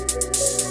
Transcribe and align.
I 0.00 0.69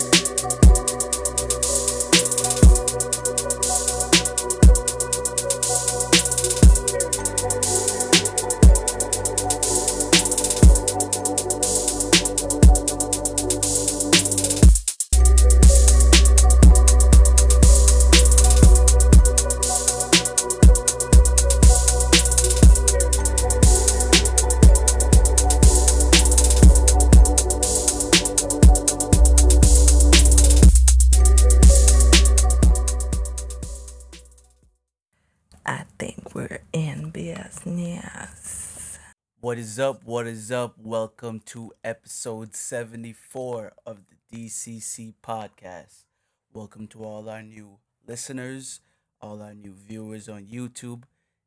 is 39.69 39.79
up? 39.79 40.01
What 40.03 40.25
is 40.25 40.51
up? 40.51 40.79
Welcome 40.79 41.41
to 41.41 41.71
episode 41.83 42.55
74 42.55 43.73
of 43.85 43.99
the 44.09 44.47
DCC 44.47 45.13
podcast. 45.23 46.05
Welcome 46.51 46.87
to 46.87 47.03
all 47.03 47.29
our 47.29 47.43
new 47.43 47.77
listeners, 48.07 48.79
all 49.21 49.43
our 49.43 49.53
new 49.53 49.75
viewers 49.75 50.27
on 50.27 50.45
YouTube. 50.45 51.03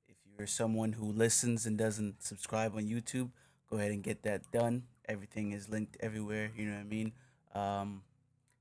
If 0.07 0.15
you're 0.39 0.47
someone 0.47 0.93
who 0.93 1.11
listens 1.11 1.66
and 1.66 1.77
doesn't 1.77 2.23
subscribe 2.23 2.77
on 2.77 2.85
YouTube, 2.85 3.30
go 3.69 3.79
ahead 3.79 3.91
and 3.91 4.05
get 4.05 4.23
that 4.23 4.52
done. 4.52 4.85
Everything 5.09 5.51
is 5.51 5.69
linked 5.69 5.97
everywhere, 5.99 6.52
you 6.57 6.66
know 6.66 6.77
what 6.77 6.80
I 6.83 6.85
mean? 6.85 7.13
Um, 7.57 8.02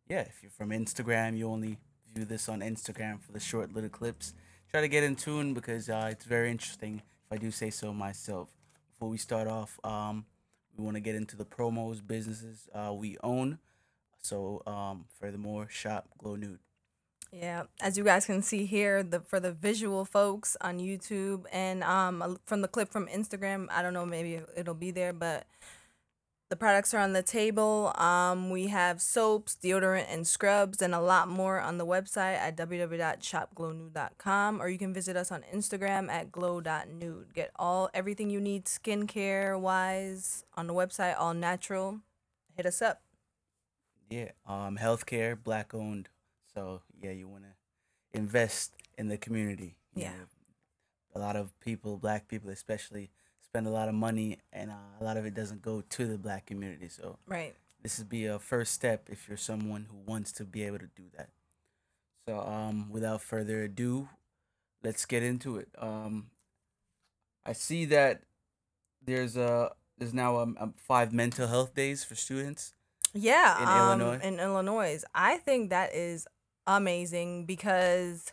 yeah, 0.09 0.21
if 0.21 0.39
you're 0.41 0.49
from 0.49 0.71
Instagram, 0.71 1.37
you 1.37 1.47
only 1.47 1.77
view 2.15 2.25
this 2.25 2.49
on 2.49 2.61
Instagram 2.61 3.21
for 3.21 3.31
the 3.31 3.39
short 3.39 3.75
little 3.75 3.91
clips. 3.91 4.33
Try 4.71 4.81
to 4.81 4.87
get 4.87 5.03
in 5.03 5.15
tune 5.15 5.53
because 5.53 5.87
uh, 5.87 6.07
it's 6.09 6.25
very 6.25 6.49
interesting, 6.49 7.03
if 7.27 7.31
I 7.31 7.37
do 7.37 7.51
say 7.51 7.69
so 7.69 7.93
myself. 7.93 8.49
Before 9.01 9.09
we 9.09 9.17
start 9.17 9.47
off, 9.47 9.79
um, 9.83 10.25
we 10.77 10.83
want 10.85 10.93
to 10.95 11.01
get 11.01 11.15
into 11.15 11.35
the 11.35 11.43
promos, 11.43 12.05
businesses 12.05 12.69
uh, 12.71 12.93
we 12.93 13.17
own. 13.23 13.57
So, 14.19 14.61
um, 14.67 15.05
furthermore, 15.19 15.67
shop 15.71 16.07
Glow 16.19 16.35
Nude. 16.35 16.59
Yeah, 17.33 17.63
as 17.81 17.97
you 17.97 18.03
guys 18.03 18.27
can 18.27 18.43
see 18.43 18.67
here, 18.67 19.01
the 19.01 19.19
for 19.21 19.39
the 19.39 19.53
visual 19.53 20.05
folks 20.05 20.55
on 20.61 20.77
YouTube 20.77 21.45
and 21.51 21.83
um 21.83 22.37
from 22.45 22.61
the 22.61 22.67
clip 22.67 22.91
from 22.91 23.07
Instagram, 23.07 23.65
I 23.71 23.81
don't 23.81 23.95
know, 23.95 24.05
maybe 24.05 24.39
it'll 24.55 24.75
be 24.75 24.91
there, 24.91 25.13
but 25.13 25.47
the 26.51 26.57
products 26.57 26.93
are 26.93 26.99
on 26.99 27.13
the 27.13 27.23
table. 27.23 27.93
Um, 27.95 28.49
we 28.49 28.67
have 28.67 29.01
soaps, 29.01 29.57
deodorant, 29.63 30.07
and 30.09 30.27
scrubs, 30.27 30.81
and 30.81 30.93
a 30.93 30.99
lot 30.99 31.29
more 31.29 31.61
on 31.61 31.77
the 31.77 31.85
website 31.85 32.35
at 32.35 32.57
www.shopglownude.com, 32.57 34.61
or 34.61 34.67
you 34.67 34.77
can 34.77 34.93
visit 34.93 35.15
us 35.15 35.31
on 35.31 35.45
Instagram 35.55 36.09
at 36.09 36.29
glow.nude. 36.29 37.33
Get 37.33 37.51
all 37.55 37.89
everything 37.93 38.29
you 38.29 38.41
need 38.41 38.65
skincare 38.65 39.57
wise 39.57 40.43
on 40.55 40.67
the 40.67 40.73
website, 40.73 41.15
all 41.17 41.33
natural. 41.33 42.01
Hit 42.57 42.65
us 42.65 42.81
up. 42.81 43.01
Yeah, 44.09 44.31
um, 44.45 44.77
healthcare, 44.77 45.41
black 45.41 45.73
owned. 45.73 46.09
So, 46.53 46.81
yeah, 47.01 47.11
you 47.11 47.29
want 47.29 47.43
to 47.45 48.19
invest 48.19 48.73
in 48.97 49.07
the 49.07 49.17
community. 49.17 49.77
you 49.95 50.03
Yeah. 50.03 50.09
know. 50.11 50.25
a 51.15 51.19
lot 51.19 51.37
of 51.37 51.57
people, 51.61 51.97
black 51.97 52.27
people 52.27 52.49
especially, 52.49 53.09
spend 53.51 53.67
a 53.67 53.69
lot 53.69 53.89
of 53.89 53.93
money, 53.93 54.37
and 54.53 54.71
uh, 54.71 54.75
a 55.01 55.03
lot 55.03 55.17
of 55.17 55.25
it 55.25 55.33
doesn't 55.33 55.61
go 55.61 55.81
to 55.81 56.07
the 56.07 56.17
black 56.17 56.45
community. 56.45 56.87
So, 56.87 57.17
Right. 57.27 57.53
this 57.83 57.99
would 57.99 58.07
be 58.07 58.25
a 58.25 58.39
first 58.39 58.71
step 58.71 59.09
if 59.09 59.27
you're 59.27 59.35
someone 59.37 59.87
who 59.91 59.97
wants 59.97 60.31
to 60.33 60.45
be 60.45 60.63
able 60.63 60.79
to 60.79 60.87
do 60.95 61.03
that. 61.17 61.29
So, 62.25 62.39
um, 62.39 62.89
without 62.89 63.21
further 63.21 63.63
ado, 63.63 64.07
let's 64.83 65.05
get 65.05 65.21
into 65.21 65.57
it. 65.57 65.67
Um, 65.77 66.31
I 67.45 67.51
see 67.51 67.83
that 67.85 68.21
there's 69.03 69.35
a 69.35 69.73
there's 69.97 70.13
now 70.13 70.37
um, 70.39 70.57
um, 70.59 70.73
five 70.77 71.11
mental 71.11 71.47
health 71.47 71.75
days 71.75 72.05
for 72.05 72.15
students. 72.15 72.73
Yeah, 73.13 73.61
in 73.61 73.67
um, 73.67 73.77
Illinois? 74.01 74.25
In 74.25 74.39
Illinois, 74.39 75.03
I 75.13 75.37
think 75.37 75.71
that 75.71 75.93
is 75.93 76.25
amazing 76.65 77.45
because, 77.45 78.31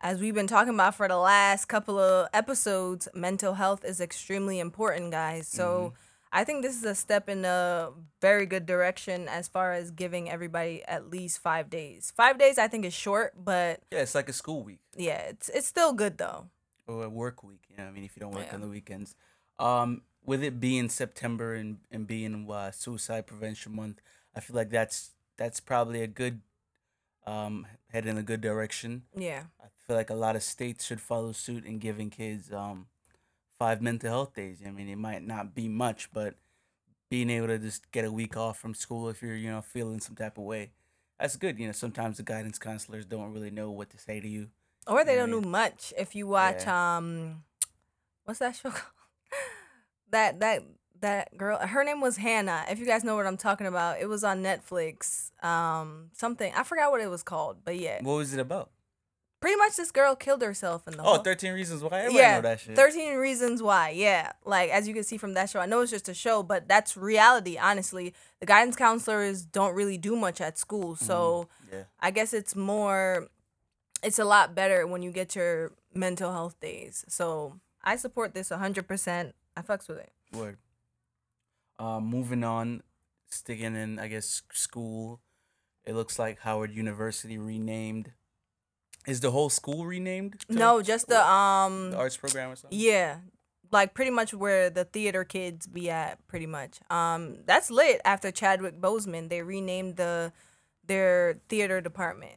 as 0.00 0.20
we've 0.20 0.34
been 0.34 0.46
talking 0.46 0.74
about 0.74 0.94
for 0.94 1.08
the 1.08 1.16
last 1.16 1.66
couple 1.66 1.98
of 1.98 2.28
episodes, 2.32 3.08
mental 3.14 3.54
health 3.54 3.84
is 3.84 4.00
extremely 4.00 4.58
important, 4.60 5.10
guys. 5.10 5.48
Mm-hmm. 5.48 5.56
So. 5.56 5.92
I 6.32 6.44
think 6.44 6.62
this 6.62 6.76
is 6.76 6.84
a 6.84 6.94
step 6.94 7.28
in 7.28 7.44
a 7.44 7.90
very 8.20 8.46
good 8.46 8.64
direction 8.64 9.26
as 9.26 9.48
far 9.48 9.72
as 9.72 9.90
giving 9.90 10.30
everybody 10.30 10.80
at 10.86 11.10
least 11.10 11.42
five 11.42 11.68
days. 11.68 12.12
Five 12.16 12.38
days, 12.38 12.56
I 12.56 12.68
think, 12.68 12.84
is 12.84 12.94
short, 12.94 13.32
but 13.36 13.80
Yeah, 13.90 14.02
it's 14.02 14.14
like 14.14 14.28
a 14.28 14.32
school 14.32 14.62
week 14.62 14.78
yeah, 14.96 15.22
it's 15.22 15.48
it's 15.48 15.66
still 15.66 15.92
good 15.92 16.18
though. 16.18 16.46
or 16.86 17.02
a 17.02 17.08
work 17.08 17.42
week. 17.42 17.64
You 17.68 17.78
know, 17.78 17.88
I 17.88 17.90
mean, 17.90 18.04
if 18.04 18.16
you 18.16 18.20
don't 18.20 18.30
work 18.32 18.46
Yeah. 18.46 18.54
on 18.54 18.60
the 18.60 18.68
weekends. 18.68 19.16
Um, 19.58 20.02
with 20.24 20.44
it 20.44 20.60
being 20.60 20.88
September 20.88 21.54
and 21.54 21.78
and 21.90 22.06
being 22.06 22.48
uh, 22.48 22.70
Suicide 22.70 23.26
Prevention 23.26 23.74
Month, 23.74 24.00
I 24.32 24.38
feel 24.38 24.54
like 24.54 24.70
that's 24.70 25.10
that's 25.36 25.58
probably 25.58 26.00
a 26.00 26.06
good 26.06 26.42
um 27.26 27.66
head 27.92 28.06
in 28.06 28.16
a 28.18 28.22
good 28.22 28.40
direction. 28.40 29.02
Yeah, 29.16 29.44
I 29.60 29.66
feel 29.86 29.96
like 29.96 30.10
a 30.10 30.14
lot 30.14 30.36
of 30.36 30.42
states 30.42 30.84
should 30.84 31.00
follow 31.00 31.32
suit 31.32 31.64
in 31.64 31.78
giving 31.78 32.10
kids 32.10 32.52
um 32.52 32.86
five 33.58 33.82
mental 33.82 34.08
health 34.10 34.34
days. 34.34 34.62
I 34.66 34.70
mean, 34.70 34.88
it 34.88 34.96
might 34.96 35.22
not 35.26 35.54
be 35.54 35.68
much, 35.68 36.10
but 36.12 36.34
being 37.10 37.28
able 37.30 37.48
to 37.48 37.58
just 37.58 37.90
get 37.92 38.04
a 38.04 38.12
week 38.12 38.36
off 38.36 38.58
from 38.58 38.74
school 38.74 39.08
if 39.08 39.20
you're 39.22 39.34
you 39.36 39.50
know 39.50 39.60
feeling 39.60 40.00
some 40.00 40.16
type 40.16 40.38
of 40.38 40.44
way, 40.44 40.70
that's 41.18 41.36
good. 41.36 41.58
You 41.58 41.66
know, 41.66 41.72
sometimes 41.72 42.16
the 42.16 42.22
guidance 42.22 42.58
counselors 42.58 43.04
don't 43.04 43.32
really 43.32 43.50
know 43.50 43.70
what 43.70 43.90
to 43.90 43.98
say 43.98 44.20
to 44.20 44.28
you. 44.28 44.48
or 44.86 45.04
they 45.04 45.14
Yeah, 45.14 45.20
don't 45.26 45.32
yeah. 45.34 45.40
do 45.40 45.48
much. 45.48 45.92
If 45.98 46.14
you 46.14 46.26
watch 46.26 46.66
um, 46.66 47.44
what's 48.24 48.38
that 48.40 48.56
show? 48.56 48.70
called? 48.70 48.82
that 50.10 50.40
that 50.40 50.62
that 51.00 51.36
girl, 51.36 51.58
her 51.58 51.84
name 51.84 52.00
was 52.00 52.16
Hannah. 52.16 52.64
If 52.70 52.78
you 52.78 52.86
guys 52.86 53.04
know 53.04 53.16
what 53.16 53.26
I'm 53.26 53.36
talking 53.36 53.66
about, 53.66 54.00
it 54.00 54.08
was 54.08 54.22
on 54.24 54.42
Netflix. 54.42 55.30
Um, 55.44 56.10
something 56.12 56.52
I 56.56 56.62
forgot 56.62 56.90
what 56.90 57.00
it 57.00 57.08
was 57.10 57.22
called, 57.22 57.58
but 57.64 57.78
yeah, 57.78 58.02
What 58.02 58.14
was 58.14 58.32
it 58.34 58.40
about? 58.40 58.70
pretty 59.40 59.56
much 59.56 59.74
this 59.76 59.90
girl 59.90 60.14
killed 60.14 60.42
herself 60.42 60.86
in 60.86 60.98
the 60.98 61.02
Oh, 61.02 61.14
whole. 61.14 61.18
13 61.22 61.54
Reasons 61.54 61.82
Why. 61.82 62.00
Everybody 62.00 62.18
yeah, 62.18 62.34
know 62.36 62.42
that 62.42 62.60
shit. 62.60 62.76
13 62.76 63.14
Reasons 63.16 63.62
Why. 63.62 63.88
Yeah. 63.88 64.32
Like, 64.44 64.68
as 64.68 64.86
you 64.86 64.92
can 64.92 65.02
see 65.02 65.16
from 65.16 65.32
that 65.32 65.48
show, 65.48 65.60
I 65.60 65.64
know 65.66 65.80
it's 65.80 65.90
just 65.90 66.10
a 66.10 66.14
show, 66.14 66.42
but 66.42 66.68
that's 66.68 66.94
reality, 66.94 67.56
honestly. 67.56 68.12
The 68.40 68.44
guidance 68.46 68.76
counselors 68.76 69.46
don't 69.46 69.74
really 69.74 69.96
do 69.96 70.14
much 70.14 70.42
at 70.42 70.58
school. 70.58 70.94
So 70.94 71.48
Yeah. 71.72 71.84
I 72.00 72.10
guess 72.10 72.34
it's 72.34 72.54
more, 72.54 73.28
it's 74.02 74.18
a 74.18 74.26
lot 74.26 74.54
better 74.54 74.86
when 74.86 75.00
you 75.00 75.10
get 75.10 75.34
your 75.34 75.72
mental 75.94 76.32
health 76.32 76.60
days. 76.60 77.06
So 77.08 77.58
I 77.82 77.96
support 77.96 78.34
this 78.34 78.50
100%. 78.50 79.32
I 79.56 79.62
fucks 79.62 79.88
with 79.88 80.00
it. 80.00 80.12
Word. 80.34 80.58
Um, 81.80 82.04
moving 82.04 82.44
on, 82.44 82.82
sticking 83.30 83.74
in, 83.74 83.98
I 83.98 84.08
guess, 84.08 84.42
school. 84.52 85.20
It 85.86 85.94
looks 85.94 86.18
like 86.18 86.40
Howard 86.40 86.72
University 86.72 87.38
renamed. 87.38 88.12
Is 89.06 89.20
the 89.20 89.30
whole 89.30 89.48
school 89.48 89.86
renamed? 89.86 90.44
No, 90.50 90.82
just 90.82 91.08
the, 91.08 91.26
um, 91.26 91.92
the 91.92 91.96
arts 91.96 92.18
program 92.18 92.50
or 92.50 92.56
something? 92.56 92.78
yeah. 92.78 93.16
Like 93.72 93.94
pretty 93.94 94.10
much 94.10 94.34
where 94.34 94.68
the 94.68 94.84
theater 94.84 95.24
kids 95.24 95.66
be 95.66 95.88
at, 95.88 96.26
pretty 96.26 96.46
much. 96.46 96.80
Um, 96.90 97.38
that's 97.46 97.70
lit. 97.70 98.00
After 98.04 98.30
Chadwick 98.32 98.80
Boseman, 98.80 99.28
they 99.28 99.42
renamed 99.42 99.96
the 99.96 100.32
their 100.86 101.38
theater 101.48 101.80
department 101.80 102.36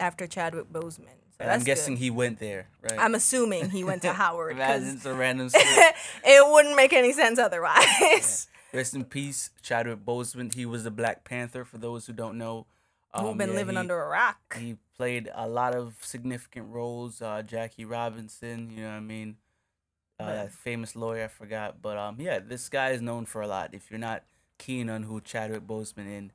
after 0.00 0.26
Chadwick 0.26 0.72
Boseman. 0.72 1.21
And 1.42 1.50
that's 1.50 1.62
I'm 1.62 1.64
guessing 1.66 1.94
good. 1.94 2.00
he 2.02 2.10
went 2.10 2.38
there, 2.38 2.68
right? 2.82 2.98
I'm 2.98 3.14
assuming 3.14 3.70
he 3.70 3.84
went 3.84 4.02
to 4.02 4.12
Howard 4.22 4.56
it's 4.58 5.04
a 5.06 5.12
random 5.14 5.48
school. 5.48 5.62
it 6.24 6.50
wouldn't 6.52 6.76
make 6.76 6.92
any 6.92 7.12
sense 7.12 7.38
otherwise. 7.38 8.48
Rest 8.72 8.94
in 8.94 9.04
peace, 9.04 9.50
Chadwick 9.62 10.04
Boseman. 10.04 10.54
He 10.54 10.64
was 10.64 10.84
the 10.84 10.90
Black 10.90 11.24
Panther. 11.24 11.64
For 11.64 11.78
those 11.78 12.06
who 12.06 12.12
don't 12.12 12.38
know, 12.38 12.66
Who've 13.14 13.30
Um, 13.32 13.36
been 13.38 13.50
yeah, 13.50 13.56
living 13.56 13.74
he- 13.74 13.80
under 13.80 14.00
a 14.02 14.08
rock? 14.08 14.56
He 14.58 14.78
played 14.96 15.28
a 15.34 15.46
lot 15.46 15.74
of 15.74 15.96
significant 16.00 16.68
roles. 16.70 17.20
Uh, 17.20 17.42
Jackie 17.42 17.84
Robinson, 17.84 18.70
you 18.70 18.80
know 18.82 18.88
what 18.88 18.94
I 18.96 19.00
mean? 19.00 19.36
Uh, 20.18 20.24
Right. 20.24 20.34
that 20.36 20.52
famous 20.52 20.96
lawyer, 20.96 21.24
I 21.24 21.28
forgot. 21.28 21.82
But 21.82 21.98
um, 21.98 22.16
yeah, 22.18 22.38
this 22.38 22.70
guy 22.70 22.90
is 22.90 23.02
known 23.02 23.26
for 23.26 23.42
a 23.42 23.46
lot. 23.46 23.74
If 23.74 23.90
you're 23.90 23.98
not 24.00 24.22
keen 24.58 24.88
on 24.88 25.02
who 25.02 25.20
Chadwick 25.20 25.66
Boseman 25.66 26.06
in, 26.06 26.32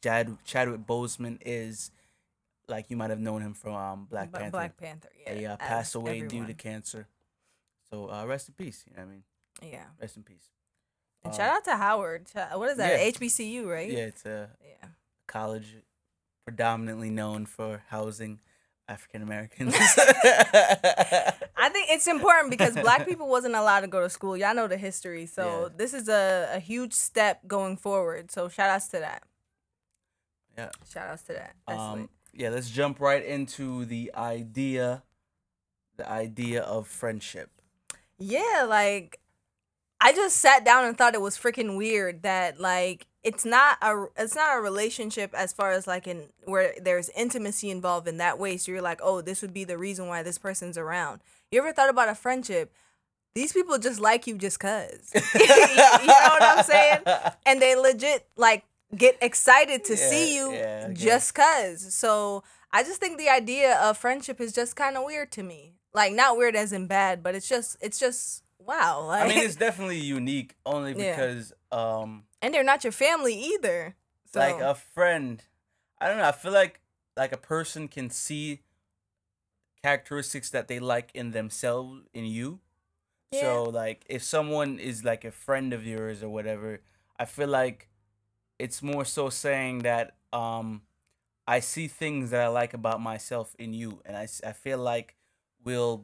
Chad, 0.00 0.36
Chadwick 0.44 0.86
Boseman 0.86 1.38
is, 1.44 1.90
like 2.68 2.90
you 2.90 2.96
might 2.96 3.10
have 3.10 3.20
known 3.20 3.42
him 3.42 3.54
from 3.54 3.74
um, 3.74 4.06
Black 4.10 4.32
Panther. 4.32 4.50
Black 4.50 4.76
Panther. 4.76 5.08
Yeah, 5.26 5.34
he 5.34 5.46
uh, 5.46 5.56
passed 5.56 5.94
away 5.94 6.20
due 6.22 6.46
to 6.46 6.54
cancer. 6.54 7.08
So 7.90 8.10
uh, 8.10 8.24
rest 8.26 8.48
in 8.48 8.54
peace. 8.54 8.84
You 8.88 8.96
know 8.96 9.02
what 9.02 9.08
I 9.08 9.12
mean? 9.12 9.72
Yeah. 9.72 9.84
Rest 10.00 10.16
in 10.16 10.22
peace. 10.22 10.48
And 11.24 11.32
Um, 11.32 11.36
shout 11.38 11.54
out 11.56 11.64
to 11.64 11.76
Howard. 11.76 12.26
What 12.54 12.70
is 12.70 12.76
that? 12.78 12.98
yeah. 13.00 13.10
HBCU, 13.10 13.66
right? 13.66 13.90
Yeah, 13.90 14.06
it's 14.06 14.24
a 14.24 14.50
Yeah. 14.62 14.88
college 15.26 15.76
predominantly 16.44 17.10
known 17.10 17.46
for 17.46 17.82
housing 17.88 18.40
African 18.88 19.22
Americans. 19.22 19.74
I 19.76 21.68
think 21.70 21.88
it's 21.90 22.06
important 22.08 22.50
because 22.50 22.74
black 22.74 23.06
people 23.10 23.28
wasn't 23.28 23.54
allowed 23.54 23.80
to 23.80 23.86
go 23.88 24.00
to 24.00 24.10
school. 24.10 24.36
Y'all 24.36 24.54
know 24.54 24.66
the 24.66 24.76
history. 24.76 25.26
So 25.26 25.44
Yeah. 25.64 25.68
this 25.76 25.94
is 25.94 26.08
a, 26.08 26.50
a 26.54 26.58
huge 26.58 26.92
step 26.92 27.46
going 27.46 27.76
forward. 27.76 28.30
So 28.30 28.48
shout 28.48 28.70
outs 28.70 28.88
to 28.88 28.98
that. 29.00 29.22
Yeah. 30.58 30.70
Shout 30.90 31.08
outs 31.08 31.22
to 31.24 31.34
that. 31.34 31.54
That's 31.68 31.80
Um. 31.80 32.08
Yeah, 32.32 32.48
let's 32.48 32.70
jump 32.70 33.00
right 33.00 33.24
into 33.24 33.84
the 33.84 34.12
idea, 34.14 35.02
the 35.96 36.08
idea 36.08 36.62
of 36.62 36.86
friendship. 36.86 37.50
Yeah, 38.18 38.66
like 38.68 39.20
I 40.00 40.12
just 40.12 40.38
sat 40.38 40.64
down 40.64 40.84
and 40.84 40.96
thought 40.96 41.14
it 41.14 41.20
was 41.20 41.36
freaking 41.36 41.76
weird 41.76 42.22
that 42.22 42.58
like 42.58 43.06
it's 43.22 43.44
not 43.44 43.78
a 43.82 44.06
it's 44.16 44.34
not 44.34 44.56
a 44.56 44.60
relationship 44.60 45.32
as 45.34 45.52
far 45.52 45.72
as 45.72 45.86
like 45.86 46.06
in 46.06 46.24
where 46.44 46.74
there's 46.80 47.08
intimacy 47.10 47.70
involved 47.70 48.08
in 48.08 48.16
that 48.16 48.38
way. 48.38 48.56
So 48.56 48.72
you're 48.72 48.82
like, 48.82 49.00
oh, 49.02 49.20
this 49.20 49.42
would 49.42 49.52
be 49.52 49.64
the 49.64 49.78
reason 49.78 50.08
why 50.08 50.22
this 50.22 50.38
person's 50.38 50.76
around. 50.76 51.20
You 51.50 51.60
ever 51.60 51.72
thought 51.72 51.90
about 51.90 52.08
a 52.08 52.14
friendship? 52.14 52.72
These 53.34 53.52
people 53.52 53.78
just 53.78 54.00
like 54.00 54.26
you 54.26 54.36
just 54.36 54.58
cause. 54.58 55.12
you 55.14 55.46
know 55.46 55.98
what 56.06 56.42
I'm 56.42 56.64
saying? 56.64 57.00
And 57.46 57.62
they 57.62 57.76
legit 57.76 58.26
like 58.36 58.64
get 58.96 59.16
excited 59.20 59.84
to 59.84 59.96
see 59.96 60.36
you 60.36 60.52
yeah, 60.52 60.92
just 60.92 61.34
cause. 61.34 61.94
So 61.94 62.44
I 62.72 62.82
just 62.82 63.00
think 63.00 63.18
the 63.18 63.28
idea 63.28 63.78
of 63.78 63.96
friendship 63.98 64.40
is 64.40 64.52
just 64.52 64.76
kind 64.76 64.96
of 64.96 65.04
weird 65.04 65.30
to 65.32 65.42
me. 65.42 65.74
Like 65.94 66.12
not 66.12 66.36
weird 66.36 66.56
as 66.56 66.72
in 66.72 66.86
bad, 66.86 67.22
but 67.22 67.34
it's 67.34 67.48
just 67.48 67.76
it's 67.80 67.98
just 67.98 68.42
wow. 68.58 69.04
Like, 69.06 69.22
I 69.24 69.28
mean, 69.28 69.38
it's 69.38 69.56
definitely 69.56 69.98
unique 69.98 70.54
only 70.64 70.92
Yeah. 70.92 71.16
because 71.16 71.52
um 71.70 72.24
and 72.40 72.52
they're 72.52 72.64
not 72.64 72.84
your 72.84 72.92
family 72.92 73.34
either. 73.34 73.94
So 74.26 74.40
like 74.40 74.60
a 74.60 74.74
friend 74.74 75.42
i 76.00 76.08
don't 76.08 76.16
know 76.16 76.24
i 76.24 76.32
feel 76.32 76.52
like 76.52 76.80
like 77.16 77.32
a 77.32 77.36
person 77.36 77.86
can 77.86 78.08
see 78.10 78.62
characteristics 79.82 80.50
that 80.50 80.68
they 80.68 80.78
like 80.78 81.10
in 81.14 81.32
themselves 81.32 82.02
in 82.14 82.24
you 82.24 82.60
so 83.32 83.64
like 83.64 84.04
if 84.08 84.22
someone 84.22 84.78
is 84.78 85.04
like 85.04 85.24
a 85.24 85.30
friend 85.30 85.72
of 85.72 85.86
yours 85.86 86.22
or 86.22 86.28
whatever 86.28 86.80
i 87.18 87.24
feel 87.24 87.48
like 87.48 87.88
it's 88.64 88.80
more 88.82 89.04
so 89.04 89.24
saying 89.28 89.74
that 89.90 90.06
um 90.32 90.82
i 91.54 91.58
see 91.72 91.86
things 91.88 92.30
that 92.30 92.40
i 92.46 92.48
like 92.60 92.72
about 92.80 93.00
myself 93.00 93.48
in 93.58 93.70
you 93.80 93.90
and 94.06 94.16
I, 94.16 94.26
I 94.50 94.52
feel 94.64 94.78
like 94.78 95.08
we'll 95.64 95.96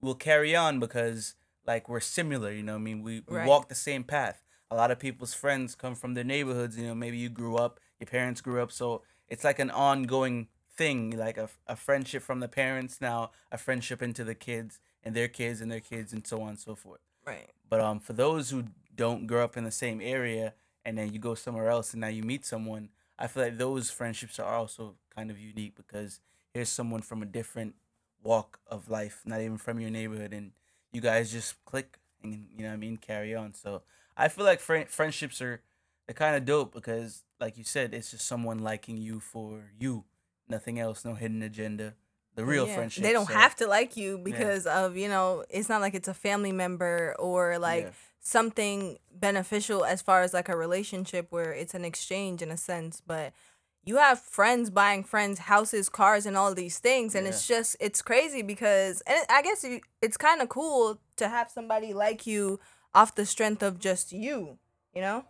we'll 0.00 0.14
carry 0.30 0.52
on 0.64 0.80
because 0.80 1.34
like 1.66 1.88
we're 1.88 2.00
similar 2.18 2.50
you 2.58 2.62
know 2.68 2.74
i 2.74 2.82
mean 2.88 3.02
we, 3.02 3.22
we 3.28 3.36
Right. 3.36 3.46
walk 3.46 3.68
the 3.68 3.74
same 3.90 4.04
path 4.04 4.38
a 4.70 4.76
lot 4.76 4.90
of 4.90 4.98
people's 4.98 5.34
friends 5.34 5.74
come 5.82 5.94
from 5.94 6.14
their 6.14 6.24
neighborhoods 6.34 6.76
you 6.78 6.86
know 6.86 6.94
maybe 7.04 7.16
you 7.24 7.28
grew 7.28 7.56
up 7.56 7.78
your 8.00 8.06
parents 8.18 8.40
grew 8.40 8.60
up 8.64 8.72
so 8.80 9.02
it's 9.28 9.44
like 9.44 9.58
an 9.66 9.70
ongoing 9.70 10.48
thing 10.76 11.16
like 11.26 11.38
a, 11.38 11.48
a 11.68 11.76
friendship 11.76 12.22
from 12.22 12.40
the 12.40 12.48
parents 12.48 13.00
now 13.00 13.30
a 13.52 13.58
friendship 13.66 14.02
into 14.02 14.24
the 14.24 14.34
kids 14.34 14.80
and 15.04 15.14
their 15.14 15.28
kids 15.28 15.60
and 15.60 15.70
their 15.70 15.80
kids 15.92 16.12
and 16.12 16.26
so 16.26 16.42
on 16.42 16.48
and 16.50 16.58
so 16.58 16.74
forth 16.74 17.00
right. 17.24 17.50
but 17.70 17.80
um 17.80 18.00
for 18.00 18.14
those 18.14 18.50
who 18.50 18.64
don't 18.94 19.26
grow 19.26 19.44
up 19.44 19.56
in 19.56 19.64
the 19.64 19.70
same 19.84 20.00
area 20.00 20.54
and 20.84 20.98
then 20.98 21.12
you 21.12 21.18
go 21.18 21.34
somewhere 21.34 21.68
else 21.68 21.92
and 21.92 22.00
now 22.00 22.08
you 22.08 22.22
meet 22.22 22.44
someone 22.44 22.88
i 23.18 23.26
feel 23.26 23.42
like 23.44 23.58
those 23.58 23.90
friendships 23.90 24.38
are 24.38 24.54
also 24.54 24.94
kind 25.14 25.30
of 25.30 25.38
unique 25.38 25.74
because 25.76 26.20
here's 26.52 26.68
someone 26.68 27.00
from 27.02 27.22
a 27.22 27.26
different 27.26 27.74
walk 28.22 28.58
of 28.66 28.88
life 28.88 29.22
not 29.24 29.40
even 29.40 29.58
from 29.58 29.80
your 29.80 29.90
neighborhood 29.90 30.32
and 30.32 30.52
you 30.92 31.00
guys 31.00 31.30
just 31.32 31.62
click 31.64 31.98
and 32.22 32.48
you 32.56 32.62
know 32.62 32.68
what 32.68 32.74
i 32.74 32.76
mean 32.76 32.96
carry 32.96 33.34
on 33.34 33.52
so 33.54 33.82
i 34.16 34.28
feel 34.28 34.44
like 34.44 34.60
fri 34.60 34.84
friendships 34.84 35.40
are 35.42 35.60
they're 36.06 36.14
kind 36.14 36.36
of 36.36 36.44
dope 36.44 36.72
because 36.72 37.22
like 37.40 37.56
you 37.58 37.64
said 37.64 37.92
it's 37.94 38.10
just 38.12 38.26
someone 38.26 38.58
liking 38.58 38.96
you 38.96 39.20
for 39.20 39.72
you 39.78 40.04
nothing 40.48 40.78
else 40.78 41.04
no 41.04 41.14
hidden 41.14 41.42
agenda 41.42 41.94
the 42.36 42.44
real 42.44 42.66
Yeah. 42.66 42.74
friendship 42.74 43.04
They 43.04 43.12
don't 43.12 43.26
so- 43.28 43.32
have 43.34 43.54
to 43.56 43.66
like 43.68 43.96
you 43.96 44.18
because 44.18 44.66
of, 44.66 44.96
you 44.96 45.08
know, 45.08 45.44
it's 45.48 45.68
not 45.68 45.80
like 45.80 45.94
it's 45.94 46.08
a 46.08 46.14
family 46.14 46.50
member 46.50 47.14
or 47.20 47.60
like 47.60 47.84
Yeah. 47.84 47.90
Something 48.24 48.98
beneficial 49.12 49.84
as 49.84 50.02
far 50.02 50.22
as 50.22 50.34
like 50.34 50.48
a 50.48 50.56
relationship 50.56 51.28
where 51.30 51.52
it's 51.52 51.74
an 51.74 51.84
exchange 51.84 52.42
in 52.42 52.50
a 52.50 52.56
sense, 52.56 53.00
but 53.06 53.32
you 53.84 53.98
have 53.98 54.18
friends 54.18 54.70
buying 54.70 55.04
friends 55.04 55.38
houses, 55.40 55.88
cars 55.88 56.26
and 56.26 56.36
all 56.36 56.54
these 56.54 56.78
things 56.78 57.14
and 57.14 57.26
it's 57.26 57.46
just 57.46 57.76
it's 57.80 58.02
crazy 58.02 58.42
because 58.42 59.02
and 59.06 59.24
I 59.28 59.42
guess 59.42 59.62
you, 59.62 59.80
it's 60.00 60.16
kind 60.16 60.40
of 60.40 60.48
cool 60.48 60.98
to 61.16 61.28
have 61.28 61.50
somebody 61.50 61.92
like 61.92 62.26
you 62.26 62.58
off 62.94 63.14
the 63.14 63.26
strength 63.26 63.62
of 63.62 63.78
just 63.78 64.12
you, 64.12 64.58
you 64.94 65.02
know? 65.02 65.24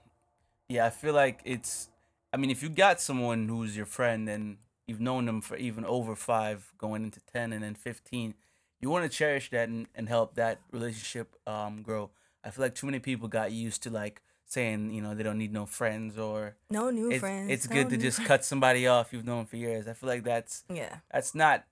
Yeah, 0.68 0.86
I 0.86 0.90
feel 0.90 1.14
like 1.14 1.40
it's. 1.44 1.88
I 2.32 2.36
mean, 2.36 2.50
if 2.50 2.62
you 2.62 2.68
got 2.68 3.00
someone 3.00 3.48
who's 3.48 3.76
your 3.76 3.86
friend 3.86 4.28
and 4.28 4.58
you've 4.86 5.00
known 5.00 5.26
them 5.26 5.40
for 5.40 5.56
even 5.56 5.84
over 5.84 6.16
five, 6.16 6.72
going 6.78 7.04
into 7.04 7.20
ten 7.32 7.52
and 7.52 7.62
then 7.62 7.74
fifteen, 7.74 8.34
you 8.80 8.90
want 8.90 9.10
to 9.10 9.14
cherish 9.14 9.50
that 9.50 9.68
and, 9.68 9.86
and 9.94 10.08
help 10.08 10.34
that 10.34 10.60
relationship 10.72 11.36
um 11.46 11.82
grow. 11.82 12.10
I 12.44 12.50
feel 12.50 12.64
like 12.64 12.74
too 12.74 12.86
many 12.86 12.98
people 12.98 13.28
got 13.28 13.52
used 13.52 13.82
to 13.84 13.90
like 13.90 14.22
saying 14.46 14.90
you 14.92 15.00
know 15.00 15.14
they 15.14 15.22
don't 15.22 15.38
need 15.38 15.52
no 15.52 15.66
friends 15.66 16.18
or 16.18 16.56
No 16.70 16.90
new 16.90 17.10
it's, 17.10 17.20
friends. 17.20 17.50
it's 17.50 17.68
no 17.68 17.74
good 17.74 17.90
to 17.90 17.96
just 17.96 18.16
friends. 18.18 18.28
cut 18.28 18.44
somebody 18.44 18.86
off 18.86 19.12
you've 19.12 19.24
known 19.24 19.46
for 19.46 19.56
years. 19.56 19.88
I 19.88 19.94
feel 19.94 20.08
like 20.08 20.24
that's 20.24 20.64
Yeah. 20.68 20.96
that's 21.10 21.34
not 21.34 21.64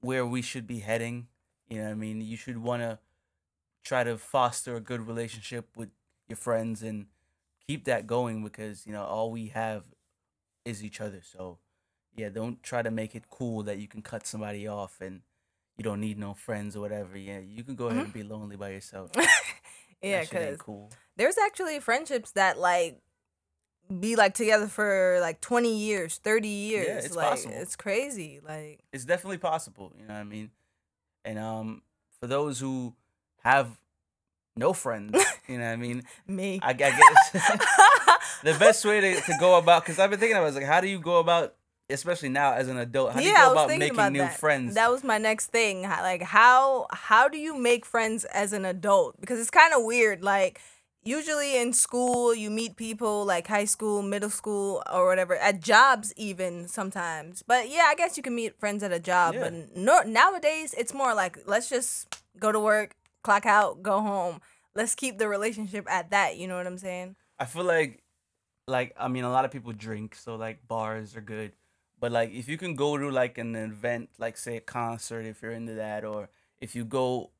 where 0.00 0.26
we 0.26 0.42
should 0.42 0.66
be 0.66 0.80
heading. 0.80 1.28
You 1.68 1.78
know 1.78 1.84
what 1.84 1.90
I 1.92 1.94
mean? 1.94 2.20
You 2.20 2.36
should 2.36 2.58
want 2.58 2.82
to 2.82 2.98
try 3.84 4.04
to 4.04 4.18
foster 4.18 4.76
a 4.76 4.80
good 4.80 5.06
relationship 5.06 5.68
with 5.76 5.88
your 6.28 6.36
friends 6.36 6.82
and 6.82 7.06
keep 7.66 7.84
that 7.84 8.06
going 8.06 8.42
because, 8.44 8.86
you 8.86 8.92
know, 8.92 9.04
all 9.04 9.30
we 9.30 9.48
have 9.48 9.84
is 10.64 10.84
each 10.84 11.00
other. 11.00 11.20
So, 11.22 11.58
yeah, 12.16 12.28
don't 12.28 12.62
try 12.62 12.82
to 12.82 12.90
make 12.90 13.14
it 13.14 13.30
cool 13.30 13.62
that 13.62 13.78
you 13.78 13.88
can 13.88 14.02
cut 14.02 14.26
somebody 14.26 14.66
off 14.68 15.00
and 15.00 15.22
you 15.76 15.84
don't 15.84 16.00
need 16.00 16.18
no 16.18 16.34
friends 16.34 16.76
or 16.76 16.80
whatever. 16.80 17.16
Yeah, 17.16 17.38
you 17.40 17.64
can 17.64 17.74
go 17.74 17.86
ahead 17.86 17.96
mm-hmm. 17.96 18.04
and 18.04 18.12
be 18.12 18.22
lonely 18.22 18.56
by 18.56 18.70
yourself. 18.70 19.10
Yeah, 20.04 20.18
That 20.20 20.28
shit 20.28 20.42
ain't 20.42 20.50
cuz 20.58 20.62
cool. 20.66 20.90
there's 21.16 21.38
actually 21.38 21.80
friendships 21.80 22.32
that 22.32 22.58
like 22.58 23.00
be 24.00 24.16
like 24.16 24.34
together 24.34 24.66
for 24.66 25.18
like 25.20 25.40
20 25.40 25.76
years 25.76 26.18
30 26.18 26.48
years 26.48 26.86
Yeah, 26.88 26.94
it's 27.06 27.14
like 27.16 27.28
possible. 27.30 27.54
it's 27.56 27.76
crazy 27.76 28.40
like 28.46 28.80
It's 28.92 29.04
definitely 29.04 29.38
possible, 29.38 29.92
you 29.98 30.06
know 30.06 30.14
what 30.14 30.20
I 30.20 30.24
mean? 30.24 30.50
And 31.24 31.38
um 31.38 31.82
for 32.20 32.26
those 32.26 32.58
who 32.60 32.94
have 33.42 33.68
no 34.56 34.72
friends, 34.72 35.12
you 35.48 35.58
know 35.58 35.64
what 35.66 35.72
I 35.72 35.76
mean? 35.76 36.02
me 36.26 36.60
I, 36.62 36.70
I 36.70 36.72
guess 36.74 37.30
the 38.42 38.54
best 38.58 38.84
way 38.84 39.00
to, 39.00 39.20
to 39.20 39.32
go 39.38 39.58
about 39.58 39.82
because 39.84 39.98
I've 39.98 40.10
been 40.10 40.18
thinking 40.20 40.36
about 40.36 40.46
it, 40.46 40.50
is 40.50 40.54
like 40.56 40.64
how 40.64 40.80
do 40.80 40.88
you 40.88 40.98
go 40.98 41.18
about 41.18 41.54
especially 41.90 42.30
now 42.30 42.52
as 42.54 42.68
an 42.68 42.78
adult 42.78 43.12
how 43.12 43.18
do 43.18 43.24
you 43.24 43.32
yeah, 43.32 43.42
I 43.42 43.46
go 43.46 43.52
about 43.52 43.68
making 43.68 43.90
about 43.90 44.12
new 44.12 44.18
that. 44.20 44.38
friends 44.38 44.74
That 44.74 44.90
was 44.90 45.04
my 45.04 45.18
next 45.18 45.46
thing. 45.46 45.82
Like 45.82 46.22
how 46.22 46.86
how 46.90 47.28
do 47.28 47.38
you 47.38 47.56
make 47.56 47.84
friends 47.84 48.24
as 48.26 48.52
an 48.52 48.64
adult? 48.64 49.20
Because 49.20 49.38
it's 49.40 49.50
kind 49.50 49.74
of 49.74 49.84
weird. 49.84 50.22
Like 50.22 50.60
usually 51.02 51.58
in 51.58 51.72
school 51.72 52.34
you 52.34 52.50
meet 52.50 52.76
people 52.76 53.24
like 53.24 53.46
high 53.46 53.66
school, 53.66 54.02
middle 54.02 54.30
school, 54.30 54.82
or 54.90 55.06
whatever. 55.06 55.36
At 55.36 55.60
jobs 55.60 56.14
even 56.16 56.68
sometimes. 56.68 57.42
But 57.46 57.70
yeah, 57.70 57.84
I 57.86 57.94
guess 57.94 58.16
you 58.16 58.22
can 58.22 58.34
meet 58.34 58.58
friends 58.58 58.82
at 58.82 58.92
a 58.92 59.00
job. 59.00 59.34
Yeah. 59.34 59.40
But 59.40 59.76
no, 59.76 60.00
nowadays 60.02 60.74
it's 60.76 60.94
more 60.94 61.14
like 61.14 61.38
let's 61.46 61.68
just 61.68 62.22
go 62.38 62.50
to 62.50 62.60
work, 62.60 62.96
clock 63.22 63.46
out, 63.46 63.82
go 63.82 64.00
home. 64.00 64.40
Let's 64.74 64.94
keep 64.94 65.18
the 65.18 65.28
relationship 65.28 65.86
at 65.88 66.10
that. 66.10 66.36
You 66.36 66.48
know 66.48 66.56
what 66.56 66.66
I'm 66.66 66.78
saying? 66.78 67.16
I 67.38 67.44
feel 67.44 67.64
like 67.64 68.02
like 68.66 68.94
I 68.98 69.08
mean 69.08 69.24
a 69.24 69.30
lot 69.30 69.44
of 69.44 69.50
people 69.50 69.72
drink 69.72 70.14
so 70.14 70.36
like 70.36 70.66
bars 70.66 71.16
are 71.16 71.20
good 71.20 71.52
but 72.04 72.12
like 72.12 72.34
if 72.34 72.50
you 72.50 72.58
can 72.58 72.74
go 72.74 72.98
to 72.98 73.08
like 73.10 73.38
an 73.38 73.56
event 73.56 74.10
like 74.18 74.36
say 74.36 74.58
a 74.58 74.60
concert 74.60 75.24
if 75.24 75.40
you're 75.40 75.52
into 75.52 75.72
that 75.72 76.04
or 76.04 76.28
if 76.60 76.76
you 76.76 76.84
go 76.84 77.30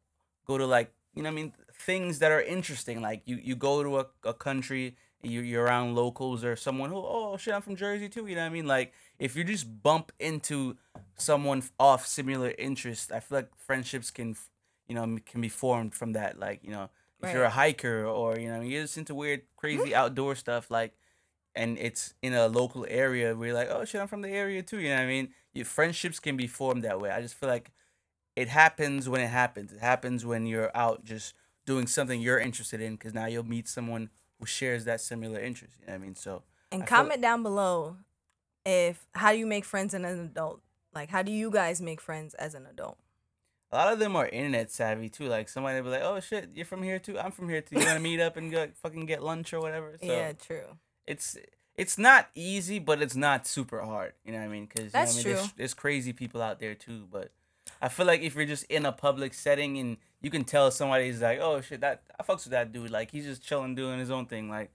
go 0.47 0.57
to 0.57 0.65
like 0.65 0.91
you 1.15 1.23
know 1.23 1.29
what 1.29 1.35
I 1.35 1.43
mean 1.43 1.53
things 1.75 2.21
that 2.21 2.33
are 2.33 2.41
interesting 2.41 3.03
like 3.03 3.21
you 3.27 3.37
you 3.37 3.57
go 3.57 3.83
to 3.83 3.99
a, 3.99 4.07
a 4.25 4.33
country 4.33 4.97
and 5.23 5.31
you 5.31 5.43
you're 5.43 5.65
around 5.65 5.95
locals 5.95 6.47
or 6.47 6.57
someone 6.57 6.89
who 6.89 6.97
oh 6.97 7.37
shit 7.37 7.53
I'm 7.53 7.61
from 7.61 7.77
Jersey 7.77 8.09
too 8.09 8.27
you 8.27 8.37
know 8.37 8.41
what 8.41 8.47
I 8.47 8.55
mean? 8.55 8.67
Like 8.67 8.95
if 9.19 9.37
you 9.37 9.45
just 9.45 9.83
bump 9.83 10.13
into 10.19 10.79
someone 11.19 11.63
off 11.79 12.07
similar 12.07 12.55
interest 12.57 13.13
I 13.13 13.21
feel 13.21 13.41
like 13.41 13.51
friendships 13.59 14.11
can 14.11 14.35
you 14.89 14.95
know 14.95 15.19
can 15.27 15.43
be 15.43 15.51
formed 15.51 15.95
from 15.95 16.15
that 16.15 16.39
like 16.39 16.61
you 16.63 16.71
know 16.71 16.89
if 17.23 17.35
you're 17.35 17.45
a 17.45 17.51
hiker 17.51 18.07
or 18.07 18.39
you 18.39 18.49
know 18.49 18.63
you're 18.63 18.81
just 18.81 18.97
into 18.97 19.15
weird 19.15 19.43
crazy 19.59 19.91
mm-hmm. 19.91 19.95
outdoor 19.95 20.35
stuff 20.35 20.71
like 20.71 20.95
and 21.57 21.79
it's 21.79 22.15
in 22.23 22.35
a 22.35 22.49
local 22.49 22.87
area 22.89 23.35
where 23.35 23.49
you're 23.49 23.57
like, 23.57 23.71
oh 23.71 23.85
shit, 23.85 24.01
I'm 24.01 24.09
from 24.09 24.23
the 24.23 24.31
area 24.31 24.63
too. 24.63 24.81
You 24.81 24.91
know 24.91 24.97
what 24.97 25.03
I 25.03 25.07
mean? 25.07 25.29
Your 25.53 25.65
friendships 25.65 26.19
can 26.19 26.37
be 26.37 26.47
formed 26.47 26.83
that 26.83 27.01
way. 27.01 27.11
I 27.11 27.21
just 27.21 27.35
feel 27.35 27.49
like 27.49 27.71
it 28.37 28.49
happens 28.49 29.09
when 29.09 29.21
it 29.21 29.29
happens. 29.29 29.73
It 29.73 29.81
happens 29.81 30.27
when 30.27 30.47
you're 30.47 30.77
out 30.77 31.05
just 31.05 31.35
doing 31.67 31.87
something 31.87 32.21
you're 32.21 32.39
interested 32.39 32.81
in 32.81 32.93
because 32.93 33.15
now 33.15 33.27
you'll 33.27 33.45
meet 33.45 33.69
someone 33.69 34.11
who 34.41 34.47
shares 34.47 34.85
that 34.85 35.01
similar 35.01 35.41
interest. 35.41 35.75
You 35.81 35.87
know 35.87 35.93
what 35.93 36.03
I 36.03 36.05
mean? 36.05 36.15
So 36.17 36.43
And 36.73 36.83
I 36.83 36.87
feel- 36.87 36.97
comment 36.97 37.23
down 37.23 37.43
below 37.43 37.97
if 38.67 39.07
how 39.15 39.33
do 39.33 39.39
you 39.39 39.47
make 39.47 39.65
friends 39.65 39.95
as 39.95 40.03
an 40.05 40.21
adult? 40.21 40.61
Like 40.93 41.11
how 41.11 41.23
do 41.23 41.33
you 41.33 41.51
guys 41.51 41.81
make 41.81 42.01
friends 42.01 42.35
as 42.35 42.55
an 42.55 42.67
adult? 42.67 42.99
a 43.73 43.77
lot 43.77 43.93
of 43.93 43.99
them 43.99 44.15
are 44.15 44.29
internet 44.29 44.71
savvy 44.71 45.09
too. 45.09 45.27
Like 45.27 45.49
somebody 45.49 45.81
will 45.81 45.91
be 45.91 45.97
like, 45.99 46.05
oh 46.05 46.21
shit, 46.21 46.51
you're 46.55 46.65
from 46.65 46.83
here 46.83 47.01
too. 47.01 47.19
I'm 47.19 47.33
from 47.33 47.49
here 47.49 47.61
too. 47.61 47.81
You 47.81 47.85
want 47.85 47.97
to 47.97 48.03
meet 48.03 48.21
up 48.21 48.37
and 48.37 48.51
go 48.51 48.69
fucking 48.83 49.07
get 49.07 49.21
lunch 49.23 49.53
or 49.53 49.61
whatever? 49.61 49.97
So 50.01 50.07
yeah, 50.07 50.33
true. 50.33 50.79
It's 51.07 51.37
it's 51.77 51.99
not 51.99 52.29
easy, 52.35 52.79
but 52.79 53.03
it's 53.03 53.17
not 53.17 53.47
super 53.47 53.81
hard. 53.81 54.13
You 54.25 54.33
know 54.33 54.39
what 54.39 54.45
I 54.45 54.49
mean? 54.49 54.67
Because 54.67 54.93
That's 54.93 55.13
I 55.13 55.17
mean, 55.29 55.37
true. 55.37 55.47
there's 55.57 55.75
crazy 55.75 56.13
people 56.13 56.41
out 56.41 56.61
there 56.61 56.75
too, 56.75 57.07
but 57.11 57.33
I 57.83 57.89
feel 57.89 58.07
like 58.07 58.23
if 58.23 58.35
you're 58.35 58.47
just 58.47 58.65
in 58.65 58.87
a 58.87 58.93
public 58.93 59.35
setting 59.35 59.79
and 59.79 59.97
you 60.21 60.31
can 60.31 60.45
tell 60.45 60.71
somebody's 60.71 61.21
like, 61.21 61.41
oh 61.41 61.61
shit, 61.61 61.81
that 61.81 62.03
I 62.19 62.23
fucks 62.23 62.45
with 62.45 62.53
that 62.53 62.73
dude. 62.73 62.91
Like 62.91 63.11
he's 63.11 63.25
just 63.25 63.43
chilling, 63.43 63.75
doing 63.75 63.99
his 63.99 64.11
own 64.11 64.27
thing. 64.27 64.49
Like, 64.49 64.71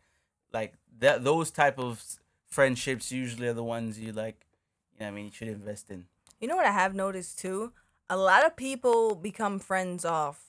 like 0.54 0.74
that 1.00 1.24
those 1.24 1.52
type 1.52 1.80
of 1.80 2.04
friendships 2.48 3.12
usually 3.12 3.48
are 3.48 3.54
the 3.54 3.64
ones 3.64 4.00
you 4.00 4.12
like. 4.12 4.46
You 4.94 5.06
know, 5.06 5.06
what 5.06 5.14
I 5.14 5.16
mean, 5.16 5.26
you 5.26 5.32
should 5.32 5.48
invest 5.48 5.90
in. 5.90 6.06
You 6.40 6.48
know 6.48 6.56
what 6.56 6.66
I 6.66 6.72
have 6.72 6.94
noticed 6.94 7.40
too? 7.40 7.72
A 8.10 8.18
lot 8.18 8.46
of 8.46 8.56
people 8.56 9.16
become 9.16 9.60
friends 9.60 10.04
off 10.04 10.48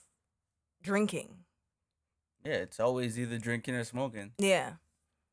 drinking. 0.83 1.37
Yeah, 2.43 2.53
it's 2.53 2.79
always 2.79 3.19
either 3.19 3.37
drinking 3.37 3.75
or 3.75 3.83
smoking. 3.83 4.31
Yeah. 4.37 4.73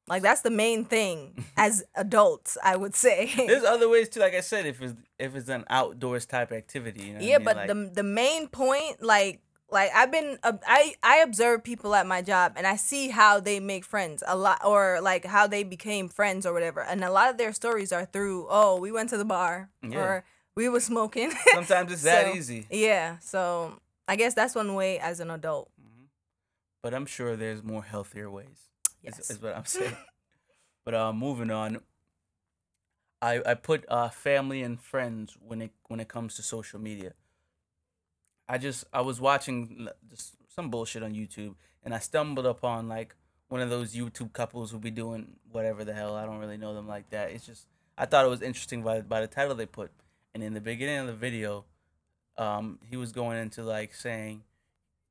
Like 0.08 0.22
that's 0.22 0.40
the 0.42 0.50
main 0.50 0.84
thing 0.84 1.44
as 1.56 1.84
adults, 1.94 2.56
I 2.62 2.76
would 2.76 2.94
say. 2.94 3.32
There's 3.36 3.64
other 3.74 3.88
ways 3.88 4.08
too. 4.08 4.20
Like 4.20 4.34
I 4.34 4.40
said, 4.40 4.66
if 4.66 4.80
it's 4.82 4.94
if 5.18 5.34
it's 5.34 5.48
an 5.48 5.64
outdoors 5.70 6.26
type 6.26 6.52
activity, 6.52 7.00
you 7.02 7.06
know. 7.08 7.14
what 7.14 7.22
I 7.22 7.26
yeah, 7.26 7.38
mean? 7.38 7.44
but 7.44 7.56
Like, 7.56 7.66
the 7.68 7.90
the 7.94 8.02
main 8.02 8.48
point, 8.48 9.02
like 9.02 9.40
like 9.70 9.90
I've 9.94 10.10
been 10.10 10.38
uh, 10.42 10.54
I 10.66 10.94
I 11.02 11.18
observe 11.18 11.62
people 11.62 11.94
at 11.94 12.06
my 12.06 12.22
job 12.22 12.54
and 12.56 12.66
I 12.66 12.76
see 12.76 13.08
how 13.08 13.38
they 13.40 13.60
make 13.60 13.84
friends 13.84 14.22
a 14.26 14.36
lot 14.36 14.64
or 14.64 15.00
like 15.02 15.26
how 15.26 15.46
they 15.46 15.62
became 15.62 16.08
friends 16.08 16.46
or 16.46 16.52
whatever. 16.54 16.80
And 16.80 17.04
a 17.04 17.10
lot 17.10 17.28
of 17.30 17.36
their 17.36 17.52
stories 17.52 17.92
are 17.92 18.06
through, 18.06 18.46
oh, 18.48 18.78
we 18.80 18.90
went 18.92 19.10
to 19.10 19.18
the 19.18 19.26
bar 19.26 19.68
Yeah. 19.82 19.98
or 19.98 20.24
we 20.56 20.68
were 20.70 20.80
smoking. 20.80 21.32
sometimes 21.52 21.92
it's 21.92 22.02
that 22.02 22.26
So, 22.32 22.34
easy. 22.34 22.66
Yeah, 22.70 23.18
so 23.20 23.78
I 24.08 24.16
guess 24.16 24.32
that's 24.34 24.54
one 24.54 24.74
way 24.74 24.98
as 24.98 25.20
an 25.20 25.30
adult. 25.30 25.70
But 26.82 26.94
I'm 26.94 27.06
sure 27.06 27.36
there's 27.36 27.62
more 27.62 27.82
healthier 27.82 28.30
ways. 28.30 28.67
Yes. 29.02 29.18
Is, 29.18 29.30
is 29.30 29.42
what 29.42 29.56
I'm 29.56 29.64
saying. 29.76 29.96
but 30.84 30.94
uh, 30.94 31.12
moving 31.12 31.50
on. 31.50 31.80
I 33.20 33.40
I 33.44 33.54
put 33.54 33.84
uh 33.88 34.08
family 34.10 34.62
and 34.62 34.80
friends 34.80 35.36
when 35.40 35.60
it 35.60 35.72
when 35.88 35.98
it 36.00 36.08
comes 36.08 36.36
to 36.36 36.42
social 36.42 36.78
media. 36.78 37.14
I 38.48 38.58
just 38.58 38.84
I 38.92 39.00
was 39.00 39.20
watching 39.20 39.88
just 40.08 40.36
some 40.48 40.70
bullshit 40.70 41.02
on 41.02 41.14
YouTube 41.14 41.54
and 41.84 41.94
I 41.94 41.98
stumbled 41.98 42.46
upon 42.46 42.88
like 42.88 43.14
one 43.48 43.60
of 43.60 43.70
those 43.70 43.94
YouTube 43.94 44.32
couples 44.32 44.70
who 44.70 44.78
be 44.78 44.90
doing 44.90 45.36
whatever 45.50 45.84
the 45.84 45.94
hell. 45.94 46.14
I 46.14 46.26
don't 46.26 46.38
really 46.38 46.56
know 46.56 46.74
them 46.74 46.86
like 46.86 47.10
that. 47.10 47.30
It's 47.30 47.44
just 47.46 47.66
I 47.96 48.06
thought 48.06 48.24
it 48.24 48.28
was 48.28 48.42
interesting 48.42 48.82
by 48.82 49.00
by 49.00 49.20
the 49.20 49.26
title 49.26 49.54
they 49.54 49.66
put. 49.66 49.90
And 50.34 50.42
in 50.42 50.54
the 50.54 50.60
beginning 50.60 50.98
of 50.98 51.06
the 51.08 51.14
video, 51.14 51.64
um, 52.36 52.78
he 52.88 52.96
was 52.96 53.10
going 53.12 53.38
into 53.38 53.62
like 53.62 53.94
saying 53.94 54.44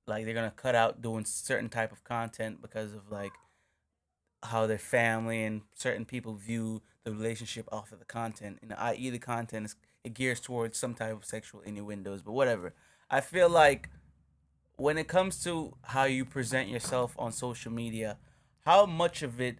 like 0.05 0.23
they're 0.25 0.33
gonna 0.33 0.51
cut 0.51 0.75
out 0.75 1.01
doing 1.01 1.25
certain 1.25 1.69
type 1.69 1.91
of 1.91 2.03
content 2.03 2.61
because 2.61 2.93
of 2.93 3.11
like 3.11 3.33
how 4.43 4.67
their 4.67 4.77
family 4.77 5.43
and 5.43 5.61
certain 5.73 6.05
people 6.05 6.35
view 6.35 6.81
the 7.03 7.11
relationship 7.11 7.67
off 7.71 7.91
of 7.91 7.99
the 7.99 8.05
content. 8.05 8.59
And 8.61 8.73
i.e 8.73 9.09
the 9.09 9.19
content 9.19 9.65
is 9.65 9.75
it 10.03 10.13
gears 10.13 10.39
towards 10.39 10.77
some 10.77 10.93
type 10.93 11.13
of 11.13 11.25
sexual 11.25 11.61
innuendos 11.61 12.21
but 12.21 12.33
whatever. 12.33 12.73
I 13.09 13.21
feel 13.21 13.49
like 13.49 13.89
when 14.75 14.97
it 14.97 15.07
comes 15.07 15.43
to 15.43 15.75
how 15.81 16.03
you 16.03 16.23
present 16.25 16.69
yourself 16.69 17.15
on 17.17 17.31
social 17.31 17.71
media 17.71 18.17
how 18.65 18.85
much 18.85 19.23
of 19.23 19.39
it 19.39 19.59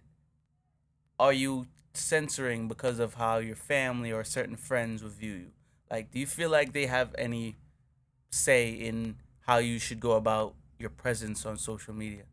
are 1.18 1.32
you 1.32 1.66
censoring 1.94 2.68
because 2.68 2.98
of 2.98 3.14
how 3.14 3.38
your 3.38 3.56
family 3.56 4.12
or 4.12 4.22
certain 4.22 4.56
friends 4.56 5.02
will 5.02 5.10
view 5.10 5.32
you? 5.32 5.50
Like 5.90 6.10
do 6.12 6.18
you 6.18 6.26
feel 6.26 6.50
like 6.50 6.72
they 6.72 6.86
have 6.86 7.14
any 7.18 7.56
say 8.30 8.70
in 8.70 9.16
how 9.46 9.56
you 9.56 9.78
should 9.78 9.98
go 9.98 10.12
about 10.12 10.54
your 10.78 10.90
presence 10.90 11.44
on 11.46 11.56
social 11.56 11.94
media 11.94 12.24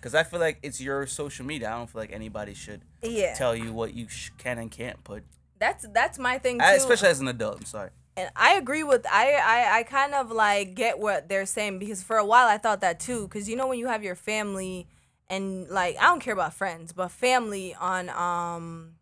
because 0.00 0.14
i 0.14 0.22
feel 0.22 0.40
like 0.40 0.58
it's 0.62 0.80
your 0.80 1.06
social 1.06 1.44
media 1.44 1.68
i 1.68 1.76
don't 1.76 1.88
feel 1.90 2.00
like 2.00 2.12
anybody 2.12 2.54
should 2.54 2.82
Yeah. 3.02 3.34
tell 3.34 3.54
you 3.54 3.72
what 3.72 3.94
you 3.94 4.08
sh- 4.08 4.30
can 4.38 4.58
and 4.58 4.70
can't 4.70 5.02
put 5.04 5.24
That's 5.58 5.86
that's 5.92 6.18
my 6.18 6.38
thing 6.38 6.58
too. 6.58 6.64
I, 6.64 6.72
especially 6.72 7.08
as 7.08 7.20
an 7.20 7.28
adult 7.28 7.58
i'm 7.58 7.64
sorry 7.64 7.90
and 8.16 8.30
I 8.34 8.54
agree 8.54 8.82
with 8.82 9.06
I, 9.06 9.34
I 9.34 9.78
I 9.78 9.82
kind 9.84 10.12
of 10.12 10.32
like 10.32 10.74
get 10.74 10.98
what 10.98 11.28
they're 11.28 11.46
saying 11.46 11.78
because 11.78 12.02
for 12.02 12.16
a 12.16 12.24
while 12.24 12.48
I 12.48 12.58
thought 12.58 12.80
that 12.80 12.98
too 12.98 13.28
because 13.28 13.48
you 13.48 13.54
know 13.54 13.68
when 13.68 13.78
you 13.78 13.86
have 13.86 14.02
your 14.02 14.16
family 14.16 14.88
and 15.28 15.68
like 15.68 15.96
I 16.00 16.02
don't 16.10 16.18
care 16.20 16.34
about 16.34 16.52
friends 16.54 16.92
but 16.92 17.12
family 17.12 17.76
on 17.78 18.08
um 18.10 18.94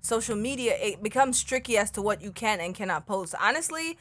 social 0.00 0.36
media 0.36 0.74
it 0.80 1.02
becomes 1.02 1.42
tricky 1.42 1.76
as 1.76 1.90
to 1.92 2.00
what 2.02 2.22
you 2.22 2.32
can 2.32 2.60
and 2.60 2.74
cannot 2.74 3.04
post 3.06 3.34
honestly 3.38 3.98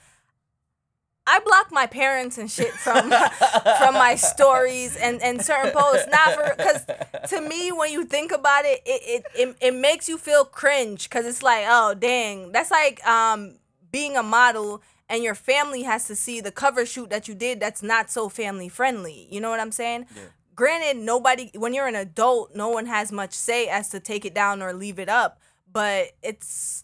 I 1.33 1.39
block 1.39 1.71
my 1.71 1.87
parents 1.87 2.37
and 2.37 2.51
shit 2.51 2.73
from 2.73 3.09
from 3.79 3.93
my 3.95 4.15
stories 4.15 4.97
and 4.97 5.21
and 5.21 5.41
certain 5.43 5.71
posts. 5.71 6.07
Not 6.11 6.33
for 6.35 6.53
because 6.57 6.85
to 7.29 7.41
me 7.41 7.71
when 7.71 7.91
you 7.91 8.03
think 8.05 8.31
about 8.31 8.65
it 8.65 8.81
it 8.85 9.01
it, 9.13 9.25
it, 9.41 9.57
it 9.61 9.75
makes 9.75 10.09
you 10.09 10.17
feel 10.17 10.43
cringe 10.43 11.07
because 11.07 11.25
it's 11.25 11.41
like 11.41 11.65
oh 11.67 11.93
dang. 11.93 12.51
That's 12.51 12.71
like 12.71 13.05
um 13.07 13.55
being 13.91 14.17
a 14.17 14.23
model 14.23 14.81
and 15.09 15.23
your 15.23 15.35
family 15.35 15.83
has 15.83 16.07
to 16.07 16.15
see 16.15 16.41
the 16.41 16.51
cover 16.51 16.85
shoot 16.85 17.09
that 17.09 17.27
you 17.27 17.35
did 17.35 17.59
that's 17.59 17.81
not 17.83 18.11
so 18.11 18.27
family 18.29 18.69
friendly. 18.69 19.27
You 19.31 19.39
know 19.41 19.49
what 19.49 19.59
i'm 19.59 19.71
saying? 19.71 20.05
Yeah. 20.15 20.21
granted 20.55 20.97
nobody 21.01 21.49
when 21.55 21.73
you're 21.73 21.87
an 21.87 21.95
adult 21.95 22.55
no 22.55 22.67
one 22.69 22.85
has 22.87 23.11
much 23.11 23.33
say 23.33 23.67
as 23.67 23.89
to 23.89 23.99
take 23.99 24.25
it 24.25 24.33
down 24.33 24.61
or 24.61 24.73
leave 24.73 24.99
it 24.99 25.09
up 25.09 25.39
but 25.71 26.11
it's 26.21 26.83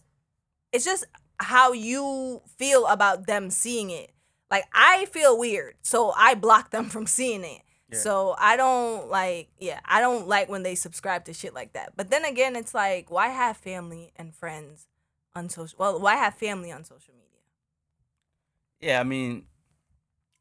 it's 0.72 0.86
just 0.86 1.06
how 1.40 1.72
you 1.74 2.42
feel 2.58 2.86
about 2.88 3.28
them 3.28 3.50
seeing 3.50 3.90
it 3.90 4.12
like 4.50 4.66
i 4.74 5.06
feel 5.12 5.38
weird 5.38 5.76
so 5.82 6.14
i 6.16 6.34
block 6.34 6.72
them 6.72 6.86
from 6.90 7.06
seeing 7.06 7.44
it. 7.44 7.62
Yeah. 7.92 8.00
so 8.00 8.36
i 8.38 8.58
don't 8.58 9.10
like 9.10 9.50
yeah 9.60 9.80
i 9.86 10.02
don't 10.02 10.28
like 10.28 10.50
when 10.50 10.64
they 10.64 10.76
subscribe 10.76 11.26
to 11.26 11.34
shit 11.34 11.54
like 11.54 11.74
that. 11.74 11.94
But 11.96 12.10
then 12.10 12.26
again 12.26 12.56
it's 12.56 12.74
like 12.74 13.10
why 13.10 13.30
have 13.30 13.58
family 13.58 14.12
and 14.16 14.36
friends 14.36 14.88
on 15.36 15.50
social 15.50 15.76
well 15.80 16.00
why 16.00 16.16
have 16.16 16.36
family 16.36 16.72
on 16.72 16.84
social 16.84 17.14
media? 17.14 17.42
Yeah 18.82 19.00
i 19.00 19.04
mean 19.04 19.44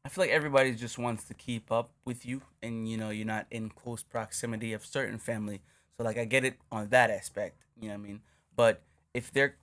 i 0.03 0.09
feel 0.09 0.23
like 0.25 0.31
everybody 0.31 0.73
just 0.73 0.97
wants 0.97 1.23
to 1.25 1.33
keep 1.33 1.71
up 1.71 1.91
with 2.05 2.25
you 2.25 2.41
and 2.61 2.89
you 2.89 2.97
know 2.97 3.09
you're 3.09 3.25
not 3.25 3.45
in 3.49 3.69
close 3.69 4.03
proximity 4.03 4.73
of 4.73 4.85
certain 4.85 5.17
family. 5.19 5.61
So 5.97 6.03
like 6.03 6.17
i 6.17 6.25
get 6.25 6.43
it 6.43 6.57
on 6.71 6.89
that 6.89 7.09
aspect 7.09 7.57
you 7.79 7.87
know 7.87 7.93
what 7.93 8.03
i 8.03 8.07
mean? 8.07 8.21
But 8.55 8.81
if 9.13 9.31
they're 9.31 9.55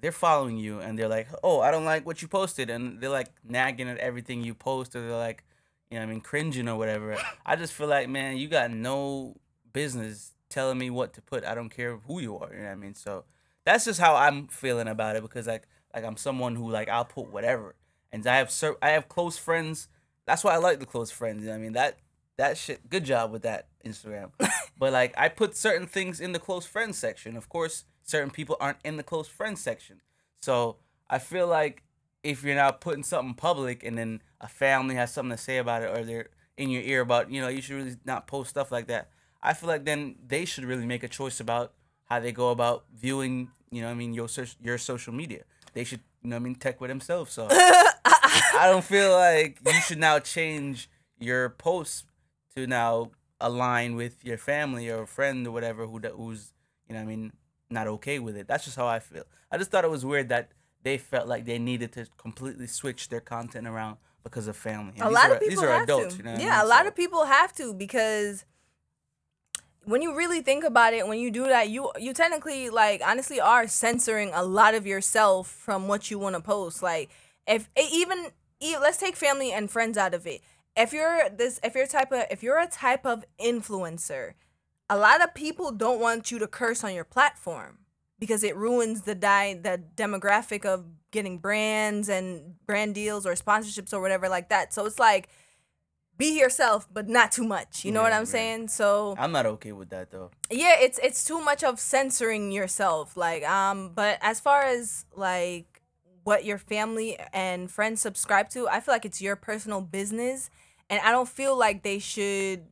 they're 0.00 0.12
following 0.12 0.56
you 0.56 0.80
and 0.80 0.98
they're 0.98 1.08
like 1.08 1.28
oh 1.42 1.60
i 1.60 1.70
don't 1.70 1.84
like 1.84 2.04
what 2.04 2.22
you 2.22 2.28
posted 2.28 2.70
and 2.70 3.00
they're 3.00 3.10
like 3.10 3.30
nagging 3.44 3.88
at 3.88 3.98
everything 3.98 4.42
you 4.42 4.54
post 4.54 4.94
or 4.94 5.00
they're 5.00 5.16
like 5.16 5.44
you 5.90 5.98
know 5.98 6.02
i 6.02 6.06
mean 6.06 6.20
cringing 6.20 6.68
or 6.68 6.76
whatever. 6.76 7.16
I 7.44 7.56
just 7.56 7.72
feel 7.72 7.86
like 7.86 8.08
man 8.08 8.36
you 8.36 8.48
got 8.48 8.70
no 8.70 9.36
business 9.72 10.32
telling 10.48 10.78
me 10.78 10.90
what 10.90 11.12
to 11.14 11.20
put. 11.22 11.44
I 11.44 11.54
don't 11.54 11.70
care 11.70 11.96
who 12.06 12.20
you 12.20 12.38
are 12.38 12.52
you 12.52 12.60
know 12.60 12.66
what 12.66 12.72
i 12.72 12.76
mean? 12.76 12.94
So 12.94 13.24
that's 13.64 13.84
just 13.84 14.00
how 14.00 14.16
i'm 14.16 14.46
feeling 14.48 14.88
about 14.88 15.16
it 15.16 15.22
because 15.22 15.46
like 15.46 15.64
like 15.94 16.04
i'm 16.04 16.16
someone 16.16 16.56
who 16.56 16.70
like 16.70 16.88
i'll 16.88 17.04
put 17.04 17.32
whatever. 17.32 17.74
And 18.12 18.26
i 18.26 18.36
have 18.36 18.50
cer- 18.50 18.78
i 18.82 18.90
have 18.90 19.08
close 19.08 19.38
friends. 19.38 19.88
That's 20.26 20.42
why 20.44 20.54
i 20.54 20.58
like 20.58 20.80
the 20.80 20.86
close 20.86 21.10
friends 21.10 21.42
you 21.42 21.46
know 21.46 21.52
what 21.52 21.60
i 21.60 21.62
mean? 21.62 21.72
That 21.72 21.98
that 22.36 22.58
shit 22.58 22.88
good 22.90 23.04
job 23.04 23.32
with 23.32 23.42
that 23.42 23.68
instagram. 23.84 24.30
But 24.78 24.92
like 24.92 25.14
i 25.16 25.28
put 25.30 25.56
certain 25.56 25.86
things 25.86 26.20
in 26.20 26.32
the 26.32 26.38
close 26.38 26.66
friends 26.66 26.98
section. 26.98 27.36
Of 27.36 27.48
course 27.48 27.84
certain 28.06 28.30
people 28.30 28.56
aren't 28.60 28.78
in 28.84 28.96
the 28.96 29.02
close 29.02 29.28
friends 29.28 29.60
section. 29.60 30.00
So 30.40 30.76
i 31.08 31.18
feel 31.18 31.46
like 31.46 31.84
if 32.22 32.42
you're 32.42 32.56
not 32.56 32.80
putting 32.80 33.04
something 33.04 33.34
public 33.34 33.84
and 33.84 33.96
then 33.96 34.20
a 34.40 34.48
family 34.48 34.96
has 34.96 35.12
something 35.12 35.36
to 35.36 35.42
say 35.42 35.58
about 35.58 35.82
it 35.82 35.96
or 35.96 36.04
they're 36.04 36.28
in 36.56 36.70
your 36.70 36.82
ear 36.82 37.00
about 37.00 37.30
you 37.30 37.40
know 37.40 37.48
you 37.48 37.60
should 37.62 37.76
really 37.76 37.96
not 38.04 38.26
post 38.26 38.50
stuff 38.50 38.72
like 38.72 38.86
that. 38.88 39.10
I 39.42 39.52
feel 39.52 39.68
like 39.68 39.84
then 39.84 40.16
they 40.26 40.44
should 40.44 40.64
really 40.64 40.86
make 40.86 41.02
a 41.02 41.08
choice 41.08 41.38
about 41.38 41.72
how 42.06 42.18
they 42.20 42.32
go 42.32 42.50
about 42.50 42.84
viewing 42.94 43.50
you 43.70 43.80
know 43.80 43.88
what 43.88 43.92
i 43.94 43.96
mean 43.96 44.14
your 44.14 44.28
your 44.62 44.78
social 44.78 45.12
media. 45.12 45.44
They 45.74 45.84
should 45.84 46.00
you 46.22 46.30
know 46.30 46.36
what 46.36 46.40
i 46.40 46.44
mean 46.44 46.54
tech 46.54 46.80
with 46.80 46.90
themselves. 46.90 47.32
So 47.32 47.46
i 47.50 48.68
don't 48.70 48.84
feel 48.84 49.12
like 49.12 49.58
you 49.64 49.80
should 49.80 49.98
now 49.98 50.18
change 50.18 50.88
your 51.18 51.50
posts 51.50 52.04
to 52.56 52.66
now 52.66 53.10
align 53.40 53.94
with 53.96 54.24
your 54.24 54.38
family 54.38 54.88
or 54.88 55.02
a 55.02 55.06
friend 55.06 55.46
or 55.46 55.50
whatever 55.50 55.86
who 55.86 55.98
who's 55.98 56.52
you 56.88 56.94
know 56.94 57.00
what 57.00 57.06
i 57.06 57.16
mean 57.16 57.32
not 57.70 57.86
okay 57.86 58.18
with 58.18 58.36
it 58.36 58.46
that's 58.46 58.64
just 58.64 58.76
how 58.76 58.86
i 58.86 58.98
feel 58.98 59.24
i 59.50 59.58
just 59.58 59.70
thought 59.70 59.84
it 59.84 59.90
was 59.90 60.04
weird 60.04 60.28
that 60.28 60.50
they 60.82 60.98
felt 60.98 61.26
like 61.26 61.44
they 61.44 61.58
needed 61.58 61.90
to 61.92 62.06
completely 62.16 62.66
switch 62.66 63.08
their 63.08 63.20
content 63.20 63.66
around 63.66 63.96
because 64.22 64.46
of 64.46 64.56
family. 64.56 64.92
And 64.96 65.02
a 65.02 65.10
lot 65.10 65.30
are, 65.30 65.34
of 65.34 65.40
people 65.40 65.50
these 65.56 65.62
are 65.64 65.72
have 65.72 65.82
adults, 65.82 66.14
to. 66.14 66.18
you 66.18 66.24
know. 66.24 66.30
what 66.32 66.40
I 66.40 66.44
yeah, 66.44 66.50
mean? 66.58 66.64
a 66.64 66.68
lot 66.68 66.82
So- 66.82 66.88
of 66.88 66.94
people 66.96 67.24
have 67.24 67.52
to 67.54 67.74
because 67.74 68.44
when 69.84 70.02
you 70.02 70.16
really 70.16 70.42
think 70.42 70.64
about 70.64 70.94
it, 70.94 71.06
when 71.06 71.18
you 71.18 71.30
do 71.30 71.44
that, 71.46 71.68
you 71.70 71.90
you 71.98 72.12
technically 72.12 72.70
like 72.70 73.02
honestly 73.04 73.40
are 73.40 73.66
censoring 73.68 74.30
a 74.34 74.44
lot 74.44 74.74
of 74.74 74.86
yourself 74.86 75.48
from 75.48 75.86
what 75.88 76.10
you 76.10 76.18
want 76.18 76.34
to 76.36 76.40
post. 76.40 76.82
Like 76.82 77.10
if 77.46 77.68
even 77.76 78.28
let's 78.80 78.96
take 78.98 79.16
family 79.16 79.52
and 79.52 79.70
friends 79.70 79.96
out 79.96 80.14
of 80.14 80.26
it. 80.26 80.40
If 80.76 80.92
you're 80.92 81.28
this, 81.30 81.58
if 81.64 81.74
you're 81.74 81.86
type 81.86 82.12
of, 82.12 82.24
if 82.30 82.42
you're 82.42 82.58
a 82.58 82.66
type 82.68 83.06
of 83.06 83.24
influencer, 83.40 84.34
a 84.88 84.96
lot 84.96 85.22
of 85.22 85.34
people 85.34 85.72
don't 85.72 86.00
want 86.00 86.30
you 86.30 86.38
to 86.38 86.46
curse 86.46 86.84
on 86.84 86.94
your 86.94 87.04
platform 87.04 87.78
because 88.18 88.42
it 88.42 88.56
ruins 88.56 89.02
the 89.02 89.14
di- 89.14 89.54
the 89.54 89.82
demographic 89.96 90.64
of 90.64 90.84
getting 91.10 91.38
brands 91.38 92.08
and 92.08 92.54
brand 92.66 92.94
deals 92.94 93.26
or 93.26 93.34
sponsorships 93.34 93.92
or 93.92 94.00
whatever 94.00 94.28
like 94.28 94.48
that. 94.48 94.72
So 94.72 94.86
it's 94.86 94.98
like 94.98 95.28
be 96.16 96.38
yourself 96.38 96.88
but 96.92 97.08
not 97.08 97.32
too 97.32 97.44
much. 97.44 97.84
You 97.84 97.92
know 97.92 98.02
what 98.02 98.12
I'm 98.12 98.20
right. 98.20 98.28
saying? 98.28 98.68
So 98.68 99.14
I'm 99.18 99.32
not 99.32 99.46
okay 99.46 99.72
with 99.72 99.90
that 99.90 100.10
though. 100.10 100.30
yeah, 100.50 100.76
it's 100.80 100.98
it's 101.02 101.24
too 101.24 101.40
much 101.42 101.62
of 101.62 101.78
censoring 101.78 102.52
yourself. 102.52 103.16
Like 103.16 103.46
um 103.48 103.92
but 103.94 104.18
as 104.22 104.40
far 104.40 104.62
as 104.62 105.04
like 105.14 105.82
what 106.24 106.44
your 106.44 106.58
family 106.58 107.18
and 107.32 107.70
friends 107.70 108.00
subscribe 108.00 108.48
to, 108.50 108.68
I 108.68 108.80
feel 108.80 108.94
like 108.94 109.04
it's 109.04 109.22
your 109.22 109.36
personal 109.36 109.80
business 109.80 110.50
and 110.90 111.00
I 111.00 111.12
don't 111.12 111.28
feel 111.28 111.56
like 111.56 111.82
they 111.82 111.98
should 111.98 112.64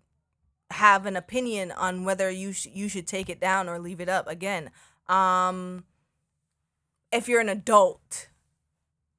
have 0.71 1.07
an 1.07 1.17
opinion 1.17 1.71
on 1.73 2.05
whether 2.05 2.31
you 2.31 2.53
sh- 2.53 2.67
you 2.73 2.89
should 2.89 3.07
take 3.07 3.29
it 3.29 3.41
down 3.41 3.69
or 3.69 3.79
leave 3.79 4.01
it 4.01 4.09
up. 4.09 4.27
Again, 4.29 4.71
Um, 5.09 5.85
if 7.13 7.29
you're 7.29 7.41
an 7.41 7.49
adult, 7.51 8.29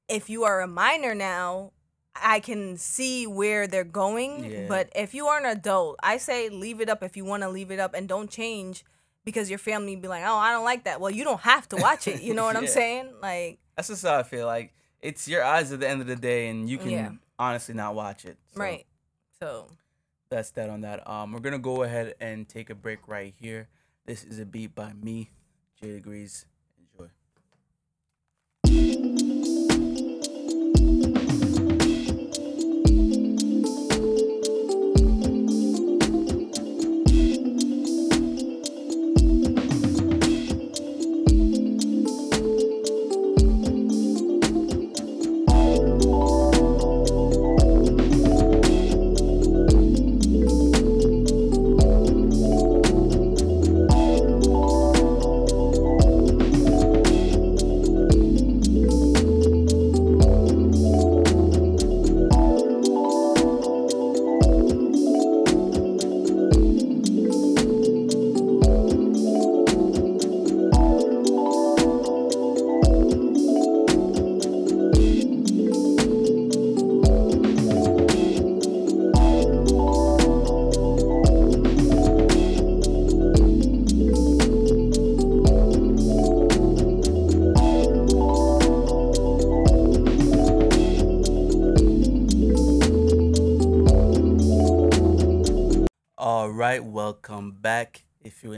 if 0.08 0.28
you 0.28 0.44
are 0.44 0.60
a 0.60 0.66
minor 0.66 1.14
now, 1.14 1.72
I 2.14 2.40
can 2.40 2.76
see 2.76 3.26
where 3.26 3.66
they're 3.66 3.84
going. 3.84 4.44
Yeah. 4.44 4.66
But 4.68 4.90
if 4.96 5.14
you 5.14 5.26
are 5.28 5.38
an 5.38 5.46
adult, 5.46 5.96
I 6.02 6.16
say 6.16 6.48
leave 6.48 6.80
it 6.80 6.88
up 6.88 7.02
if 7.02 7.16
you 7.16 7.24
want 7.24 7.42
to 7.42 7.48
leave 7.48 7.70
it 7.70 7.78
up 7.78 7.94
and 7.94 8.08
don't 8.08 8.30
change 8.30 8.84
because 9.24 9.48
your 9.50 9.58
family 9.58 9.96
be 9.96 10.08
like, 10.08 10.24
oh, 10.26 10.36
I 10.36 10.50
don't 10.52 10.64
like 10.64 10.84
that. 10.84 11.00
Well, 11.00 11.10
you 11.10 11.24
don't 11.24 11.40
have 11.40 11.68
to 11.70 11.76
watch 11.76 12.06
it. 12.08 12.22
You 12.22 12.34
know 12.34 12.44
what 12.44 12.56
I'm 12.56 12.66
saying? 12.80 13.12
Like, 13.22 13.58
That's 13.76 13.88
just 13.88 14.04
how 14.04 14.18
I 14.18 14.22
feel. 14.24 14.46
Like 14.46 14.72
it's 15.00 15.28
your 15.28 15.44
eyes 15.44 15.72
at 15.72 15.80
the 15.80 15.88
end 15.88 16.00
of 16.00 16.06
the 16.06 16.16
day, 16.16 16.48
and 16.48 16.68
you 16.68 16.78
can 16.78 16.90
Yeah. 16.90 17.10
honestly 17.38 17.74
not 17.74 17.94
watch 17.94 18.24
it. 18.24 18.38
So 18.54 18.60
right. 18.60 18.86
So, 19.40 19.68
That's 20.28 20.50
that 20.52 20.70
on 20.70 20.80
that. 20.80 21.08
Um, 21.08 21.32
we're 21.32 21.40
gonna 21.40 21.58
go 21.58 21.82
ahead 21.82 22.14
and 22.20 22.48
take 22.48 22.70
a 22.70 22.74
break 22.74 23.06
right 23.06 23.34
here. 23.38 23.68
This 24.06 24.24
is 24.24 24.38
a 24.38 24.46
beat 24.46 24.74
by 24.74 24.92
me, 24.92 25.30
Jay 25.80 25.92
Degrees. 25.92 26.46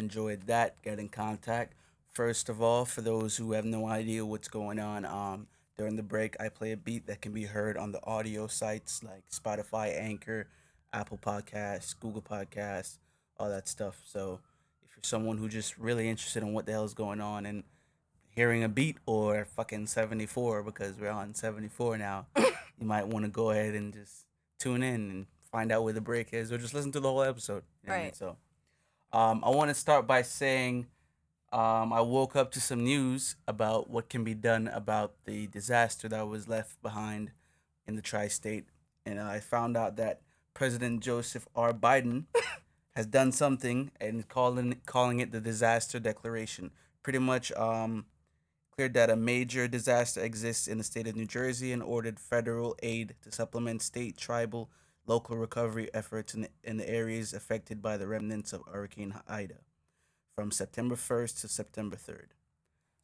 Enjoyed 0.08 0.46
that, 0.46 0.80
get 0.80 0.98
in 0.98 1.10
contact. 1.10 1.74
First 2.10 2.48
of 2.48 2.62
all, 2.62 2.86
for 2.86 3.02
those 3.02 3.36
who 3.36 3.52
have 3.52 3.66
no 3.66 3.86
idea 3.86 4.24
what's 4.24 4.48
going 4.48 4.78
on, 4.78 5.04
um, 5.04 5.48
during 5.76 5.96
the 5.96 6.02
break, 6.02 6.34
I 6.40 6.48
play 6.48 6.72
a 6.72 6.78
beat 6.78 7.06
that 7.08 7.20
can 7.20 7.32
be 7.32 7.44
heard 7.44 7.76
on 7.76 7.92
the 7.92 8.02
audio 8.04 8.46
sites 8.46 9.02
like 9.04 9.28
Spotify, 9.30 10.00
Anchor, 10.00 10.48
Apple 10.94 11.18
Podcasts, 11.18 11.94
Google 12.00 12.22
Podcasts, 12.22 12.96
all 13.36 13.50
that 13.50 13.68
stuff. 13.68 14.00
So, 14.06 14.40
if 14.82 14.96
you're 14.96 15.02
someone 15.04 15.36
who 15.36 15.46
just 15.46 15.76
really 15.76 16.08
interested 16.08 16.42
in 16.42 16.54
what 16.54 16.64
the 16.64 16.72
hell 16.72 16.84
is 16.84 16.94
going 16.94 17.20
on 17.20 17.44
and 17.44 17.64
hearing 18.30 18.64
a 18.64 18.68
beat 18.68 18.96
or 19.04 19.44
fucking 19.44 19.88
74 19.88 20.62
because 20.62 20.98
we're 20.98 21.10
on 21.10 21.34
74 21.34 21.98
now, 21.98 22.26
you 22.36 22.86
might 22.86 23.06
want 23.06 23.26
to 23.26 23.30
go 23.30 23.50
ahead 23.50 23.74
and 23.74 23.92
just 23.92 24.24
tune 24.58 24.82
in 24.82 25.10
and 25.10 25.26
find 25.52 25.70
out 25.70 25.84
where 25.84 25.92
the 25.92 26.00
break 26.00 26.32
is 26.32 26.50
or 26.50 26.56
just 26.56 26.72
listen 26.72 26.92
to 26.92 27.00
the 27.00 27.08
whole 27.08 27.22
episode. 27.22 27.62
You 27.82 27.90
know 27.90 27.92
what 27.92 27.94
I 27.94 27.98
mean? 27.98 28.06
Right. 28.06 28.16
So, 28.16 28.36
um, 29.12 29.42
I 29.44 29.50
want 29.50 29.70
to 29.70 29.74
start 29.74 30.06
by 30.06 30.22
saying 30.22 30.86
um, 31.52 31.92
I 31.92 32.00
woke 32.00 32.36
up 32.36 32.50
to 32.52 32.60
some 32.60 32.84
news 32.84 33.36
about 33.46 33.88
what 33.88 34.10
can 34.10 34.22
be 34.22 34.34
done 34.34 34.68
about 34.68 35.14
the 35.24 35.46
disaster 35.46 36.08
that 36.08 36.28
was 36.28 36.46
left 36.46 36.80
behind 36.82 37.32
in 37.86 37.96
the 37.96 38.02
tri 38.02 38.28
state. 38.28 38.66
And 39.06 39.18
I 39.18 39.40
found 39.40 39.76
out 39.76 39.96
that 39.96 40.20
President 40.52 41.00
Joseph 41.00 41.48
R. 41.56 41.72
Biden 41.72 42.24
has 42.96 43.06
done 43.06 43.32
something 43.32 43.90
and 44.00 44.28
calling 44.28 44.80
calling 44.84 45.20
it 45.20 45.32
the 45.32 45.40
disaster 45.40 45.98
declaration. 45.98 46.70
Pretty 47.02 47.20
much 47.20 47.50
um, 47.52 48.04
cleared 48.72 48.92
that 48.94 49.08
a 49.08 49.16
major 49.16 49.66
disaster 49.66 50.20
exists 50.20 50.68
in 50.68 50.76
the 50.76 50.84
state 50.84 51.06
of 51.06 51.16
New 51.16 51.26
Jersey 51.26 51.72
and 51.72 51.82
ordered 51.82 52.20
federal 52.20 52.76
aid 52.82 53.14
to 53.22 53.32
supplement 53.32 53.80
state, 53.80 54.18
tribal, 54.18 54.68
local 55.08 55.36
recovery 55.36 55.88
efforts 55.94 56.34
in, 56.34 56.46
in 56.62 56.76
the 56.76 56.88
areas 56.88 57.32
affected 57.32 57.82
by 57.82 57.96
the 57.96 58.06
remnants 58.06 58.52
of 58.52 58.62
Hurricane 58.70 59.14
Ida 59.26 59.56
from 60.36 60.50
September 60.50 60.94
1st 60.94 61.40
to 61.40 61.48
September 61.48 61.96
3rd. 61.96 62.28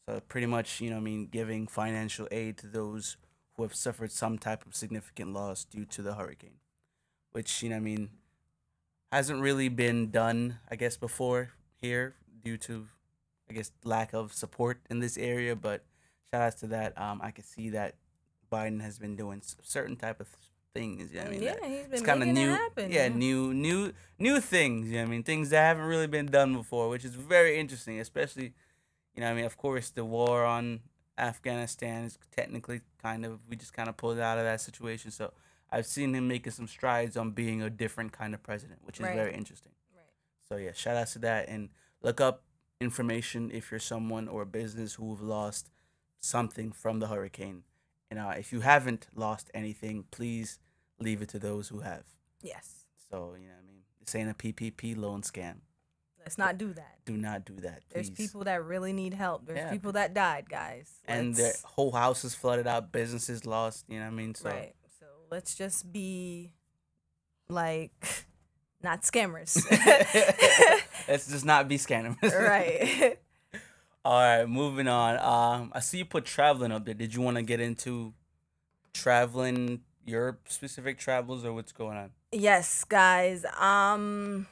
So 0.06 0.20
pretty 0.28 0.46
much, 0.46 0.80
you 0.82 0.90
know, 0.90 0.98
I 0.98 1.00
mean, 1.00 1.26
giving 1.26 1.66
financial 1.66 2.28
aid 2.30 2.58
to 2.58 2.66
those 2.66 3.16
who 3.56 3.62
have 3.62 3.74
suffered 3.74 4.12
some 4.12 4.38
type 4.38 4.66
of 4.66 4.76
significant 4.76 5.32
loss 5.32 5.64
due 5.64 5.86
to 5.86 6.02
the 6.02 6.14
hurricane, 6.14 6.58
which, 7.32 7.62
you 7.62 7.70
know, 7.70 7.76
I 7.76 7.80
mean, 7.80 8.10
hasn't 9.10 9.40
really 9.40 9.70
been 9.70 10.10
done, 10.10 10.58
I 10.70 10.76
guess, 10.76 10.98
before 10.98 11.52
here 11.80 12.16
due 12.44 12.58
to, 12.58 12.86
I 13.48 13.54
guess, 13.54 13.70
lack 13.82 14.12
of 14.12 14.34
support 14.34 14.80
in 14.90 14.98
this 14.98 15.16
area. 15.16 15.56
But 15.56 15.84
shout 16.32 16.42
outs 16.42 16.60
to 16.60 16.66
that. 16.66 17.00
Um, 17.00 17.20
I 17.22 17.30
can 17.30 17.44
see 17.44 17.70
that 17.70 17.94
Biden 18.52 18.82
has 18.82 18.98
been 18.98 19.16
doing 19.16 19.40
certain 19.62 19.96
type 19.96 20.20
of 20.20 20.28
things. 20.74 21.10
You 21.12 21.18
know 21.18 21.24
what 21.24 21.28
I 21.28 21.32
mean, 21.32 21.42
yeah, 21.42 21.54
he's 21.66 21.78
it's 21.80 21.88
been 21.90 22.04
kind 22.04 22.22
of 22.22 22.28
new, 22.28 22.48
happen. 22.50 22.90
yeah, 22.92 23.08
new, 23.08 23.54
new, 23.54 23.92
new 24.18 24.40
things. 24.40 24.88
You 24.90 24.96
know 24.96 25.02
I 25.04 25.06
mean, 25.06 25.22
things 25.22 25.50
that 25.50 25.62
haven't 25.62 25.84
really 25.86 26.06
been 26.06 26.26
done 26.26 26.52
before, 26.54 26.88
which 26.88 27.04
is 27.04 27.14
very 27.14 27.58
interesting. 27.58 28.00
Especially, 28.00 28.52
you 29.14 29.20
know, 29.22 29.30
I 29.30 29.34
mean, 29.34 29.44
of 29.44 29.56
course, 29.56 29.90
the 29.90 30.04
war 30.04 30.44
on 30.44 30.80
Afghanistan 31.16 32.04
is 32.04 32.18
technically 32.36 32.80
kind 33.00 33.24
of 33.24 33.38
we 33.48 33.56
just 33.56 33.72
kind 33.72 33.88
of 33.88 33.96
pulled 33.96 34.18
out 34.18 34.38
of 34.38 34.44
that 34.44 34.60
situation. 34.60 35.10
So 35.10 35.32
I've 35.70 35.86
seen 35.86 36.14
him 36.14 36.28
making 36.28 36.52
some 36.52 36.66
strides 36.68 37.16
on 37.16 37.30
being 37.30 37.62
a 37.62 37.70
different 37.70 38.12
kind 38.12 38.34
of 38.34 38.42
president, 38.42 38.80
which 38.84 38.98
is 38.98 39.04
Right. 39.06 39.16
very 39.16 39.34
interesting. 39.34 39.72
Right. 39.94 40.04
So 40.48 40.56
yeah, 40.56 40.72
shout 40.74 40.96
out 40.96 41.06
to 41.08 41.18
that 41.20 41.48
and 41.48 41.68
look 42.02 42.20
up 42.20 42.42
information 42.80 43.50
if 43.52 43.70
you're 43.70 43.80
someone 43.80 44.28
or 44.28 44.42
a 44.42 44.46
business 44.46 44.94
who've 44.94 45.22
lost 45.22 45.70
something 46.20 46.72
from 46.72 46.98
the 46.98 47.06
hurricane. 47.06 47.62
And 48.10 48.18
uh, 48.18 48.34
if 48.36 48.52
you 48.52 48.60
haven't 48.60 49.06
lost 49.14 49.50
anything, 49.54 50.04
please 50.10 50.58
leave 51.00 51.22
it 51.22 51.28
to 51.30 51.38
those 51.38 51.68
who 51.68 51.80
have. 51.80 52.04
Yes. 52.42 52.84
So 53.10 53.34
you 53.38 53.46
know, 53.48 53.54
what 53.54 53.64
I 53.64 53.66
mean, 53.66 53.82
this 54.00 54.14
ain't 54.14 54.30
a 54.30 54.34
PPP 54.34 54.96
loan 54.96 55.22
scam. 55.22 55.56
Let's 56.18 56.38
not 56.38 56.56
do 56.56 56.72
that. 56.72 56.98
Do 57.04 57.18
not 57.18 57.44
do 57.44 57.56
that, 57.56 57.82
There's 57.92 58.08
people 58.08 58.44
that 58.44 58.64
really 58.64 58.94
need 58.94 59.12
help. 59.12 59.44
There's 59.46 59.58
Yeah, 59.58 59.70
people 59.70 59.92
that 59.92 60.14
died, 60.14 60.48
guys. 60.48 60.90
and 61.06 61.34
their 61.34 61.52
whole 61.64 61.92
house 61.92 62.24
is 62.24 62.34
flooded 62.34 62.66
out, 62.66 62.92
businesses 62.92 63.44
lost. 63.44 63.84
You 63.88 63.98
know 63.98 64.06
what 64.06 64.12
I 64.12 64.14
mean? 64.14 64.34
So 64.34 64.48
right. 64.48 64.74
So 64.98 65.04
let's 65.30 65.54
just 65.54 65.92
be 65.92 66.54
like 67.50 67.92
not 68.82 69.02
scammers. 69.02 69.62
let's 71.08 71.28
just 71.28 71.44
not 71.44 71.68
be 71.68 71.76
scammers. 71.76 72.22
right. 72.48 73.18
All 74.02 74.18
right, 74.20 74.46
moving 74.48 74.88
on. 74.88 75.18
Um, 75.18 75.72
I 75.74 75.80
see 75.80 75.98
you 75.98 76.04
put 76.06 76.24
traveling 76.24 76.72
up 76.72 76.86
there. 76.86 76.94
Did 76.94 77.14
you 77.14 77.20
want 77.20 77.36
to 77.36 77.42
get 77.42 77.60
into 77.60 78.14
traveling, 78.94 79.80
your 80.06 80.38
specific 80.46 80.98
travels, 80.98 81.44
or 81.44 81.52
what's 81.52 81.72
going 81.72 81.96
on? 81.96 82.10
yes, 82.32 82.84
guys. 82.84 83.44
Um 83.58 84.46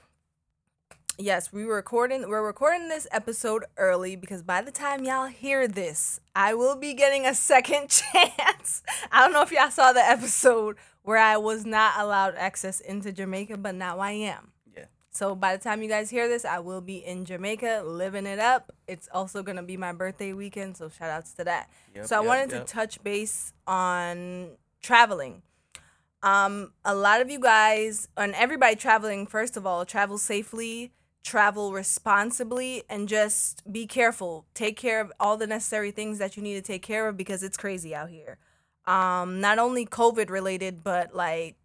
Yes, 1.19 1.53
we 1.53 1.67
were 1.67 1.77
recording 1.77 2.27
we're 2.29 2.45
recording 2.45 2.88
this 2.88 3.07
episode 3.12 3.65
early 3.77 4.17
because 4.17 4.43
by 4.43 4.62
the 4.62 4.71
time 4.71 5.05
y'all 5.05 5.27
hear 5.27 5.69
this, 5.69 6.21
I 6.35 6.55
will 6.55 6.75
be 6.75 6.95
getting 6.95 7.27
a 7.27 7.35
second 7.53 7.91
chance. 7.91 8.83
I 9.11 9.21
don't 9.21 9.33
know 9.33 9.43
if 9.43 9.53
y'all 9.53 9.71
saw 9.71 9.93
the 9.93 10.01
episode 10.01 10.77
where 11.03 11.19
I 11.19 11.37
was 11.37 11.67
not 11.67 11.95
allowed 11.99 12.35
access 12.37 12.81
into 12.81 13.12
Jamaica, 13.12 13.59
but 13.59 13.75
now 13.75 13.99
I 13.99 14.12
am. 14.12 14.53
Yeah. 14.75 14.87
So 15.11 15.35
by 15.35 15.55
the 15.55 15.62
time 15.62 15.83
you 15.83 15.88
guys 15.88 16.09
hear 16.09 16.29
this, 16.29 16.47
I 16.47 16.61
will 16.61 16.81
be 16.81 16.97
in 16.97 17.27
Jamaica 17.27 17.83
living 17.85 18.25
it 18.25 18.38
up. 18.38 18.73
It's 18.88 19.09
also 19.12 19.43
gonna 19.43 19.62
be 19.62 19.77
my 19.77 19.93
birthday 19.93 20.33
weekend, 20.33 20.79
so 20.79 20.88
shout 20.88 21.11
outs 21.11 21.35
to 21.35 21.45
that. 21.45 21.69
Yep, 21.95 22.07
so 22.07 22.17
I 22.17 22.21
yep, 22.21 22.27
wanted 22.27 22.51
yep. 22.53 22.67
to 22.67 22.73
touch 22.73 23.03
base 23.05 23.53
on 23.67 24.57
traveling. 24.83 25.42
Um, 26.23 26.73
a 26.85 26.95
lot 26.95 27.21
of 27.21 27.31
you 27.31 27.40
guys 27.40 28.09
and 28.16 28.35
everybody 28.35 28.77
traveling, 28.77 29.27
first 29.27 29.57
of 29.57 29.66
all, 29.66 29.85
travel 29.85 30.18
safely, 30.18 30.92
travel 31.25 31.73
responsibly, 31.73 32.85
and 32.88 33.09
just 33.09 33.71
be 33.71 33.87
careful. 33.87 34.47
Take 34.55 34.77
care 34.77 35.01
of 35.01 35.12
all 35.18 35.37
the 35.37 35.47
necessary 35.47 35.90
things 35.90 36.18
that 36.18 36.37
you 36.37 36.42
need 36.42 36.55
to 36.55 36.62
take 36.62 36.83
care 36.83 37.09
of 37.09 37.16
because 37.16 37.42
it's 37.42 37.57
crazy 37.57 37.95
out 37.95 38.11
here. 38.11 38.38
Um, 38.87 39.40
not 39.40 39.59
only 39.59 39.87
COVID 39.87 40.31
related, 40.31 40.85
but 40.85 41.14
like 41.14 41.57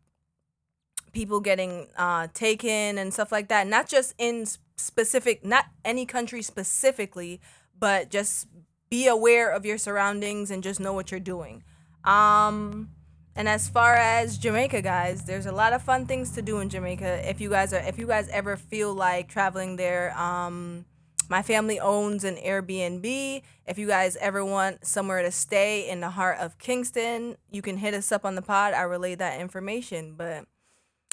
people 1.11 1.39
getting 1.39 1.87
uh, 1.97 2.27
taken 2.33 2.97
and 2.97 3.13
stuff 3.13 3.31
like 3.31 3.47
that. 3.49 3.67
Not 3.67 3.87
just 3.87 4.13
in 4.17 4.45
specific, 4.75 5.43
not 5.43 5.65
any 5.83 6.05
country 6.05 6.41
specifically, 6.41 7.41
but 7.79 8.09
just 8.09 8.47
be 8.89 9.07
aware 9.07 9.49
of 9.49 9.65
your 9.65 9.77
surroundings 9.77 10.51
and 10.51 10.63
just 10.63 10.79
know 10.79 10.93
what 10.93 11.11
you're 11.11 11.19
doing. 11.19 11.63
Um, 12.03 12.89
and 13.37 13.47
as 13.47 13.69
far 13.69 13.93
as 13.95 14.37
Jamaica, 14.37 14.81
guys, 14.81 15.23
there's 15.23 15.45
a 15.45 15.51
lot 15.51 15.71
of 15.73 15.81
fun 15.81 16.05
things 16.05 16.31
to 16.31 16.41
do 16.41 16.59
in 16.59 16.69
Jamaica. 16.69 17.29
If 17.29 17.39
you 17.39 17.49
guys 17.49 17.71
are, 17.73 17.79
if 17.79 17.97
you 17.97 18.07
guys 18.07 18.27
ever 18.29 18.57
feel 18.57 18.93
like 18.93 19.29
traveling 19.29 19.75
there, 19.77 20.17
um, 20.17 20.85
my 21.29 21.41
family 21.41 21.79
owns 21.79 22.23
an 22.23 22.35
Airbnb. 22.37 23.41
If 23.67 23.77
you 23.77 23.85
guys 23.87 24.15
ever 24.17 24.43
want 24.45 24.85
somewhere 24.85 25.21
to 25.21 25.31
stay 25.31 25.87
in 25.89 25.99
the 25.99 26.09
heart 26.09 26.37
of 26.39 26.57
Kingston, 26.57 27.37
you 27.51 27.61
can 27.61 27.77
hit 27.77 27.93
us 27.93 28.11
up 28.11 28.25
on 28.25 28.35
the 28.35 28.41
pod. 28.41 28.73
I 28.73 28.81
relay 28.83 29.15
that 29.15 29.39
information. 29.39 30.15
But 30.17 30.45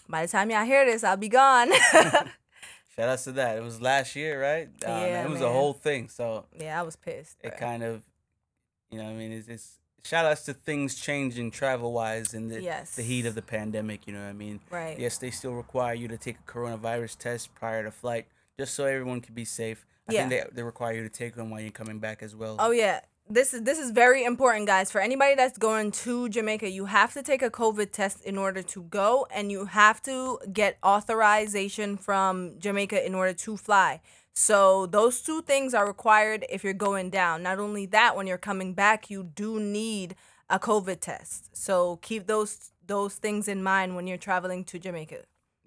by 0.09 0.25
the 0.25 0.31
time 0.31 0.51
y'all 0.51 0.65
hear 0.65 0.85
this, 0.85 1.03
I'll 1.05 1.17
be 1.17 1.29
gone. 1.29 1.73
Shout 1.93 3.09
outs 3.09 3.25
to 3.25 3.33
that. 3.33 3.57
It 3.59 3.63
was 3.65 3.81
last 3.83 4.15
year, 4.15 4.41
right? 4.41 4.67
Um, 4.69 4.73
Yeah, 5.03 5.25
It 5.25 5.31
was 5.31 5.41
man. 5.41 5.49
a 5.49 5.53
whole 5.53 5.73
thing. 5.73 6.09
So 6.09 6.47
yeah, 6.57 6.79
I 6.79 6.83
was 6.83 6.95
pissed. 6.95 7.39
it 7.43 7.55
bruh. 7.55 7.59
kind 7.59 7.83
of, 7.83 8.03
you 8.93 8.99
know, 8.99 9.05
what 9.07 9.11
I 9.11 9.15
mean, 9.15 9.33
it's, 9.33 9.49
it's 9.49 9.79
shout 10.05 10.27
outs 10.27 10.43
to 10.45 10.53
things 10.55 10.95
changing 10.95 11.51
travel 11.51 11.93
wise 11.93 12.35
in 12.35 12.49
the 12.49 12.62
Yes. 12.62 12.95
the 12.95 13.03
heat 13.03 13.27
of 13.27 13.35
the 13.35 13.43
pandemic. 13.43 14.07
You 14.07 14.12
know 14.14 14.21
what 14.21 14.29
I 14.29 14.33
mean? 14.35 14.61
Right. 14.71 14.99
Yes, 14.99 15.19
they 15.19 15.31
still 15.31 15.55
require 15.55 15.95
you 15.95 16.09
to 16.09 16.17
take 16.19 16.37
a 16.38 16.51
coronavirus 16.51 17.19
test 17.19 17.55
prior 17.55 17.83
to 17.83 17.90
flight, 17.90 18.27
just 18.59 18.75
so 18.75 18.85
everyone 18.85 19.21
can 19.21 19.35
be 19.35 19.45
safe. 19.45 19.85
I 20.09 20.12
Yeah. 20.12 20.29
think 20.29 20.31
they 20.31 20.57
they 20.57 20.62
require 20.62 20.93
you 20.95 21.03
to 21.03 21.09
take 21.09 21.37
one 21.37 21.51
while 21.51 21.61
you're 21.61 21.71
coming 21.83 21.99
back 21.99 22.23
as 22.23 22.37
well. 22.37 22.57
Oh 22.59 22.71
yeah. 22.71 23.01
This 23.27 23.55
is 23.55 23.62
this 23.62 23.79
is 23.79 23.90
very 23.90 24.23
important, 24.23 24.67
guys. 24.67 24.90
For 24.93 25.01
anybody 25.01 25.35
that's 25.35 25.57
going 25.57 25.93
to 26.05 26.29
Jamaica, 26.29 26.69
you 26.69 26.85
have 26.85 27.14
to 27.14 27.23
take 27.23 27.40
a 27.40 27.49
COVID 27.51 27.90
test 27.90 28.21
in 28.21 28.37
order 28.37 28.61
to 28.75 28.83
go, 28.83 29.27
and 29.31 29.51
you 29.51 29.64
have 29.64 30.03
to 30.03 30.38
get 30.53 30.77
authorization 30.85 31.97
from 31.97 32.59
Jamaica 32.59 33.05
in 33.07 33.14
order 33.14 33.33
to 33.33 33.57
fly. 33.57 34.01
So 34.35 34.87
those 34.87 35.23
two 35.23 35.42
things 35.42 35.75
are 35.75 35.87
required 35.87 36.44
if 36.51 36.64
you're 36.64 36.73
going 36.73 37.11
down. 37.11 37.42
Not 37.42 37.59
only 37.61 37.87
that, 37.87 38.16
when 38.16 38.27
you're 38.27 38.37
coming 38.38 38.75
back, 38.75 39.09
you 39.09 39.23
do 39.23 39.61
need 39.61 40.16
a 40.51 40.59
COVID 40.59 41.01
test. 41.01 41.57
So 41.57 41.97
keep 42.03 42.27
those 42.27 42.73
those 42.87 43.14
things 43.14 43.49
in 43.49 43.62
mind 43.62 43.97
when 43.97 44.07
you're 44.07 44.18
traveling 44.18 44.62
to 44.64 44.79
Jamaica. 44.79 45.23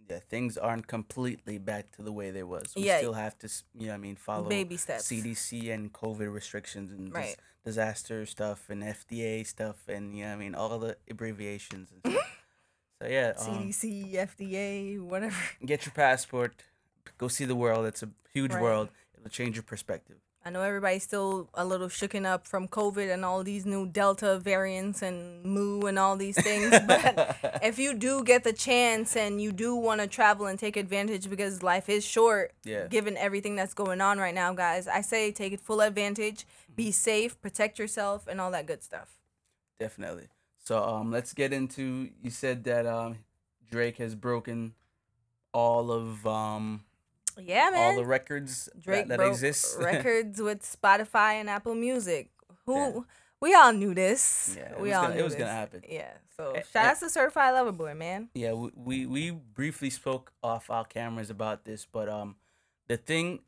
yeah, 0.10 0.19
things 0.19 0.58
aren't 0.58 0.88
completely 0.88 1.58
back 1.58 1.91
to 1.91 2.01
the 2.01 2.12
way 2.13 2.32
they 2.32 2.43
was. 2.43 2.73
We 2.75 2.84
Yeah. 2.84 2.99
still 2.99 3.13
have 3.13 3.38
to, 3.39 3.49
you 3.77 3.88
know, 3.88 3.93
I 3.95 3.97
mean, 3.97 4.15
follow 4.15 4.47
Baby 4.47 4.77
steps. 4.77 5.03
CDC 5.06 5.69
and 5.71 5.91
COVID 5.91 6.32
restrictions 6.34 6.91
and 6.91 7.08
dis- 7.08 7.13
Right. 7.13 7.36
disaster 7.65 8.25
stuff 8.25 8.69
and 8.69 8.84
FDA 8.84 9.43
stuff 9.43 9.77
and 9.89 10.15
you 10.15 10.23
know, 10.23 10.32
I 10.34 10.36
mean, 10.38 10.56
all 10.56 10.77
the 10.80 10.95
abbreviations 11.10 11.91
and 11.91 11.99
stuff. 12.13 12.45
so 13.01 13.08
yeah, 13.10 13.34
um, 13.38 13.45
CDC, 13.73 14.13
FDA, 14.15 14.99
whatever. 14.99 15.36
get 15.65 15.86
your 15.86 15.93
passport, 15.93 16.53
go 17.17 17.28
see 17.28 17.46
the 17.46 17.56
world. 17.56 17.86
It's 17.86 18.04
a 18.04 18.10
huge 18.34 18.54
Right. 18.54 18.62
world. 18.62 18.89
It'll 19.17 19.30
change 19.30 19.56
your 19.56 19.63
perspective. 19.63 20.17
I 20.46 20.50
know 20.50 20.62
everybody's 20.62 21.04
still 21.04 21.50
a 21.56 21.65
little 21.65 21.89
shooken 21.89 22.26
up 22.26 22.48
from 22.48 22.70
COVID 22.70 23.12
and 23.13 23.26
all 23.26 23.43
these 23.43 23.65
new 23.65 23.86
Delta 23.86 24.39
variants 24.39 25.02
and 25.02 25.43
Mu 25.43 25.82
and 25.82 26.00
all 26.00 26.15
these 26.15 26.41
things. 26.41 26.74
But 26.88 27.36
if 27.62 27.78
you 27.78 27.93
do 27.93 28.24
get 28.24 28.46
the 28.46 28.54
chance 28.54 29.17
and 29.17 29.41
you 29.41 29.52
do 29.52 29.76
want 29.76 30.00
to 30.00 30.08
travel 30.08 30.46
and 30.46 30.58
take 30.58 30.78
advantage 30.78 31.30
because 31.30 31.63
life 31.63 31.89
is 31.89 32.06
short, 32.06 32.54
Yeah. 32.63 32.88
given 32.88 33.17
everything 33.17 33.58
that's 33.58 33.74
going 33.74 34.00
on 34.00 34.20
right 34.20 34.34
now, 34.34 34.54
guys, 34.54 34.88
I 34.88 35.02
say 35.02 35.34
take 35.34 35.52
it 35.52 35.60
full 35.60 35.82
advantage, 35.82 36.46
be 36.74 36.91
safe, 36.91 37.41
protect 37.41 37.78
yourself, 37.78 38.26
and 38.26 38.39
all 38.39 38.52
that 38.52 38.67
good 38.67 38.84
stuff. 38.84 39.10
Definitely. 39.80 40.28
So 40.63 40.82
um, 40.82 41.12
let's 41.12 41.34
get 41.34 41.52
into. 41.52 42.10
You 42.22 42.30
said 42.30 42.63
that 42.65 42.86
um, 42.86 43.17
Drake 43.70 43.98
has 43.98 44.15
broken 44.15 44.76
all 45.54 45.91
of 45.91 46.26
um 46.26 46.84
Yeah, 47.43 47.69
man. 47.71 47.91
all 47.95 47.95
the 48.02 48.06
records 48.06 48.69
Drake 48.80 49.08
that, 49.08 49.19
that 49.19 49.28
exist. 49.28 49.78
records 49.80 50.41
with 50.41 50.62
Spotify 50.63 51.34
and 51.34 51.50
Apple 51.50 51.76
Music. 51.76 52.30
Who 52.65 52.76
Yeah. 52.76 53.00
we 53.41 53.54
all 53.56 53.73
knew 53.73 53.93
this. 53.93 54.56
Yeah, 54.58 54.80
we 54.80 54.91
all 54.93 55.04
gonna- 55.04 55.13
it 55.13 55.17
knew 55.17 55.23
was 55.23 55.36
gonna 55.36 55.52
happen. 55.52 55.84
Yeah. 55.88 56.12
So 56.36 56.54
shout 56.71 56.86
out 56.86 57.00
to 57.00 57.10
Certified 57.10 57.54
Lover 57.54 57.71
Boy, 57.71 57.93
man. 57.95 58.30
yeah, 58.36 58.54
we, 58.54 58.69
we 58.76 59.06
we 59.06 59.32
briefly 59.32 59.89
spoke 59.89 60.32
off 60.43 60.69
our 60.69 60.86
cameras 60.86 61.30
about 61.30 61.65
this, 61.65 61.86
but 61.86 62.08
um, 62.10 62.36
the 62.88 62.97
thing 62.97 63.39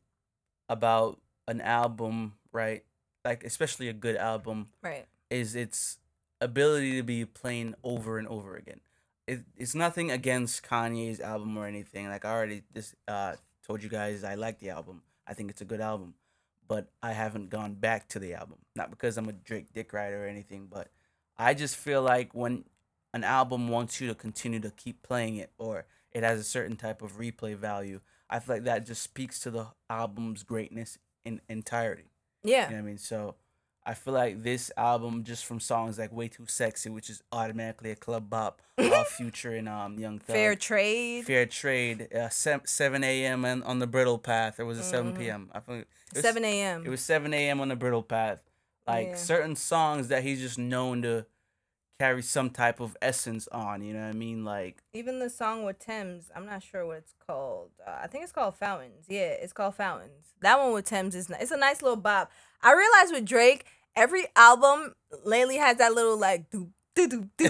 about 0.68 1.20
an 1.48 1.60
album, 1.60 2.34
right? 2.52 2.84
Like 3.24 3.44
especially 3.44 3.88
a 3.88 3.92
good 3.92 4.16
album, 4.16 4.68
Right. 4.82 5.06
is 5.30 5.54
its 5.54 5.98
ability 6.40 6.96
to 6.96 7.02
be 7.02 7.24
playing 7.24 7.74
over 7.84 8.18
and 8.18 8.26
over 8.28 8.56
again. 8.56 8.80
It, 9.26 9.40
it's 9.56 9.74
nothing 9.74 10.10
against 10.10 10.64
Kanye's 10.64 11.20
album 11.20 11.56
or 11.56 11.66
anything. 11.66 12.08
Like 12.08 12.24
I 12.24 12.30
already 12.32 12.62
this 12.72 12.94
uh 13.06 13.34
told 13.70 13.84
you 13.84 13.88
guys 13.88 14.24
I 14.24 14.34
like 14.34 14.58
the 14.58 14.70
album. 14.70 15.02
I 15.28 15.34
think 15.34 15.48
it's 15.48 15.60
a 15.60 15.64
good 15.64 15.80
album. 15.80 16.14
But 16.66 16.88
I 17.00 17.12
haven't 17.12 17.50
gone 17.50 17.74
back 17.74 18.08
to 18.08 18.18
the 18.18 18.34
album. 18.34 18.58
Not 18.74 18.90
because 18.90 19.16
I'm 19.16 19.28
a 19.28 19.32
Drake 19.32 19.72
dick 19.72 19.92
rider 19.92 20.24
or 20.24 20.26
anything, 20.26 20.66
but 20.68 20.88
I 21.38 21.54
just 21.54 21.76
feel 21.76 22.02
like 22.02 22.34
when 22.34 22.64
an 23.14 23.22
album 23.22 23.68
wants 23.68 24.00
you 24.00 24.08
to 24.08 24.14
continue 24.16 24.58
to 24.60 24.70
keep 24.72 25.02
playing 25.04 25.36
it 25.36 25.52
or 25.56 25.86
it 26.10 26.24
has 26.24 26.40
a 26.40 26.44
certain 26.44 26.76
type 26.76 27.00
of 27.00 27.18
replay 27.18 27.54
value, 27.54 28.00
I 28.28 28.40
feel 28.40 28.56
like 28.56 28.64
that 28.64 28.86
just 28.86 29.02
speaks 29.02 29.38
to 29.40 29.52
the 29.52 29.68
album's 29.88 30.42
greatness 30.42 30.98
in 31.24 31.40
entirety. 31.48 32.10
Yeah. 32.42 32.64
You 32.64 32.70
know 32.70 32.76
what 32.76 32.82
I 32.82 32.86
mean? 32.86 32.98
So 32.98 33.36
I 33.84 33.94
feel 33.94 34.14
like 34.14 34.42
this 34.42 34.70
album, 34.76 35.24
just 35.24 35.44
from 35.46 35.58
songs 35.60 35.98
like 35.98 36.12
"Way 36.12 36.28
Too 36.28 36.44
Sexy," 36.46 36.90
which 36.90 37.08
is 37.10 37.22
automatically 37.32 37.90
a 37.90 37.96
club 37.96 38.28
bop, 38.28 38.60
uh, 38.78 39.04
Future 39.16 39.52
and 39.52 39.68
um 39.68 39.98
Young 39.98 40.18
Thug, 40.18 40.34
Fair 40.34 40.54
trade. 40.54 41.24
Fair 41.26 41.46
Trade, 41.46 42.08
uh, 42.14 42.28
seven 42.28 43.02
a.m. 43.04 43.44
and 43.44 43.64
on 43.64 43.78
the 43.78 43.86
Bridle 43.86 44.18
Path, 44.18 44.60
or 44.60 44.64
was 44.66 44.78
it 44.78 44.84
seven 44.84 45.12
Mm-hmm. 45.12 45.22
p.m.? 45.22 45.50
I 45.54 45.60
think 45.60 45.86
was, 46.14 46.22
7 46.22 46.44
a.m. 46.44 46.86
It 46.86 46.88
was 46.90 47.00
seven 47.00 47.32
a.m. 47.34 47.60
on 47.60 47.68
the 47.68 47.76
Bridle 47.76 48.02
Path. 48.02 48.40
Like 48.86 49.08
Yeah. 49.08 49.16
certain 49.16 49.56
songs 49.56 50.08
that 50.08 50.22
he's 50.24 50.40
just 50.40 50.58
known 50.58 51.02
to 51.02 51.26
carry 52.00 52.22
some 52.22 52.48
type 52.48 52.80
of 52.80 52.96
essence 53.02 53.46
on. 53.52 53.82
You 53.82 53.92
know 53.92 54.00
what 54.00 54.08
I 54.14 54.18
mean? 54.26 54.42
Like 54.44 54.82
Even 54.94 55.18
the 55.18 55.28
song 55.28 55.64
with 55.64 55.78
Tems, 55.78 56.30
I'm 56.34 56.46
not 56.46 56.62
sure 56.62 56.86
what 56.86 56.96
it's 56.98 57.14
called. 57.26 57.70
Uh, 57.86 57.98
I 58.02 58.06
think 58.06 58.24
it's 58.24 58.32
called 58.32 58.54
Fountains. 58.56 59.04
Yeah, 59.08 59.32
it's 59.44 59.52
called 59.52 59.74
Fountains. 59.74 60.32
That 60.40 60.58
one 60.58 60.72
with 60.72 60.86
Tems 60.86 61.14
is 61.14 61.28
nice. 61.28 61.42
It's 61.42 61.50
a 61.50 61.58
nice 61.58 61.82
little 61.82 61.96
bop. 61.96 62.30
I 62.62 62.72
realized 62.72 63.12
with 63.12 63.26
Drake, 63.26 63.66
every 63.94 64.24
album 64.34 64.94
lately 65.24 65.56
has 65.58 65.76
that 65.76 65.92
little 65.94 66.18
like 66.18 66.50
do 66.50 66.70
do 66.94 67.06
do 67.06 67.28
do. 67.36 67.48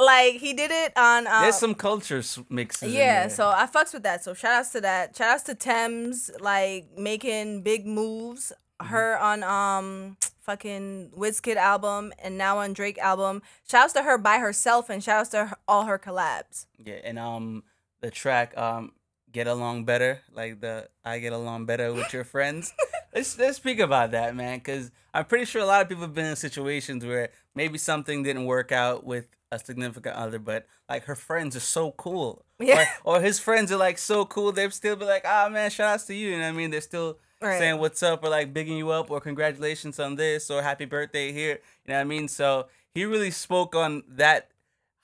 like 0.00 0.34
he 0.34 0.52
did 0.54 0.70
it 0.70 0.92
on. 0.96 1.26
Uh, 1.26 1.42
there's 1.42 1.56
some 1.58 1.74
culture 1.74 2.18
s- 2.18 2.38
mixes. 2.48 2.88
in 2.88 2.94
Yeah, 2.94 3.26
so 3.28 3.48
I 3.48 3.66
fucks 3.66 3.92
with 3.92 4.04
that. 4.04 4.22
So 4.24 4.32
shout 4.34 4.52
outs 4.52 4.70
to 4.70 4.80
that. 4.82 5.16
Shout 5.16 5.28
outs 5.34 5.42
to 5.44 5.54
Tems, 5.56 6.30
like 6.40 6.86
making 6.96 7.62
big 7.62 7.84
moves. 7.86 8.52
Mm-hmm. 8.80 8.92
Her 8.92 9.18
on 9.18 9.42
um 9.42 10.16
fucking 10.40 11.10
Wizkid 11.16 11.56
album 11.56 12.12
and 12.18 12.38
now 12.38 12.58
on 12.58 12.72
Drake 12.72 12.98
album. 12.98 13.42
Shout 13.68 13.84
outs 13.84 13.92
to 13.94 14.02
her 14.02 14.18
by 14.18 14.38
herself 14.38 14.90
and 14.90 15.02
shout 15.02 15.20
outs 15.20 15.30
to 15.30 15.46
her, 15.46 15.56
all 15.66 15.84
her 15.84 15.98
collabs. 15.98 16.66
Yeah, 16.84 17.00
and 17.04 17.18
um 17.18 17.64
the 18.00 18.10
track 18.10 18.56
um 18.56 18.92
get 19.32 19.46
along 19.46 19.84
better, 19.84 20.20
like 20.32 20.60
the 20.60 20.88
I 21.04 21.18
get 21.18 21.32
along 21.32 21.66
better 21.66 21.92
with 21.92 22.12
your 22.12 22.24
friends. 22.24 22.72
let's 23.14 23.38
let's 23.38 23.56
speak 23.56 23.78
about 23.78 24.10
that, 24.12 24.36
man, 24.36 24.60
cuz 24.60 24.90
I'm 25.14 25.24
pretty 25.24 25.46
sure 25.46 25.62
a 25.62 25.66
lot 25.66 25.82
of 25.82 25.88
people 25.88 26.02
have 26.02 26.14
been 26.14 26.26
in 26.26 26.36
situations 26.36 27.04
where 27.04 27.30
maybe 27.54 27.78
something 27.78 28.22
didn't 28.22 28.44
work 28.44 28.72
out 28.72 29.04
with 29.04 29.36
a 29.50 29.58
significant 29.58 30.14
other, 30.16 30.38
but 30.38 30.66
like 30.88 31.04
her 31.04 31.14
friends 31.14 31.56
are 31.56 31.60
so 31.60 31.92
cool. 31.92 32.44
Yeah. 32.58 32.86
Or, 33.04 33.16
or 33.16 33.20
his 33.20 33.38
friends 33.38 33.72
are 33.72 33.76
like 33.76 33.98
so 33.98 34.24
cool, 34.26 34.52
they'd 34.52 34.72
still 34.72 34.96
be 34.96 35.04
like, 35.04 35.24
"Ah, 35.26 35.48
man, 35.50 35.70
shout 35.70 35.94
outs 35.94 36.04
to 36.04 36.14
you." 36.14 36.30
You 36.30 36.36
know 36.38 36.42
what 36.44 36.48
I 36.48 36.52
mean? 36.52 36.70
They're 36.70 36.80
still 36.80 37.18
Right. 37.40 37.58
saying 37.58 37.78
what's 37.78 38.02
up 38.02 38.24
or 38.24 38.30
like 38.30 38.54
bigging 38.54 38.78
you 38.78 38.90
up 38.90 39.10
or 39.10 39.20
congratulations 39.20 40.00
on 40.00 40.16
this 40.16 40.50
or 40.50 40.62
happy 40.62 40.86
birthday 40.86 41.32
here. 41.32 41.60
You 41.84 41.92
know 41.92 41.94
what 41.94 42.00
I 42.00 42.04
mean? 42.04 42.28
So 42.28 42.66
he 42.94 43.04
really 43.04 43.30
spoke 43.30 43.74
on 43.74 44.02
that 44.08 44.48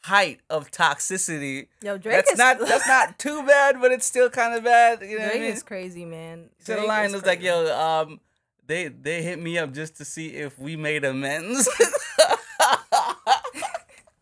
height 0.05 0.41
of 0.51 0.71
toxicity. 0.71 1.69
Yo, 1.83 1.99
Drake 1.99 2.17
that's 2.17 2.33
is 2.33 2.39
not 2.39 2.59
that's 2.59 2.89
not 2.89 3.19
too 3.19 3.45
bad, 3.47 3.81
but 3.81 3.93
it's 3.93 4.07
still 4.07 4.31
kind 4.31 4.55
of 4.55 4.65
bad. 4.65 5.03
You 5.03 5.19
know 5.19 5.25
Drake 5.25 5.27
what 5.27 5.37
I 5.37 5.41
mean? 5.41 5.53
is 5.53 5.63
crazy, 5.63 6.05
man. 6.05 6.49
So 6.61 6.75
the 6.77 6.87
line 6.87 7.13
was 7.13 7.25
like, 7.27 7.43
"Yo, 7.43 7.71
um, 7.79 8.21
they 8.67 8.89
they 8.89 9.23
hit 9.23 9.39
me 9.39 9.59
up 9.59 9.73
just 9.73 9.97
to 9.99 10.05
see 10.05 10.29
if 10.29 10.59
we 10.59 10.75
made 10.77 11.05
amends." 11.05 11.69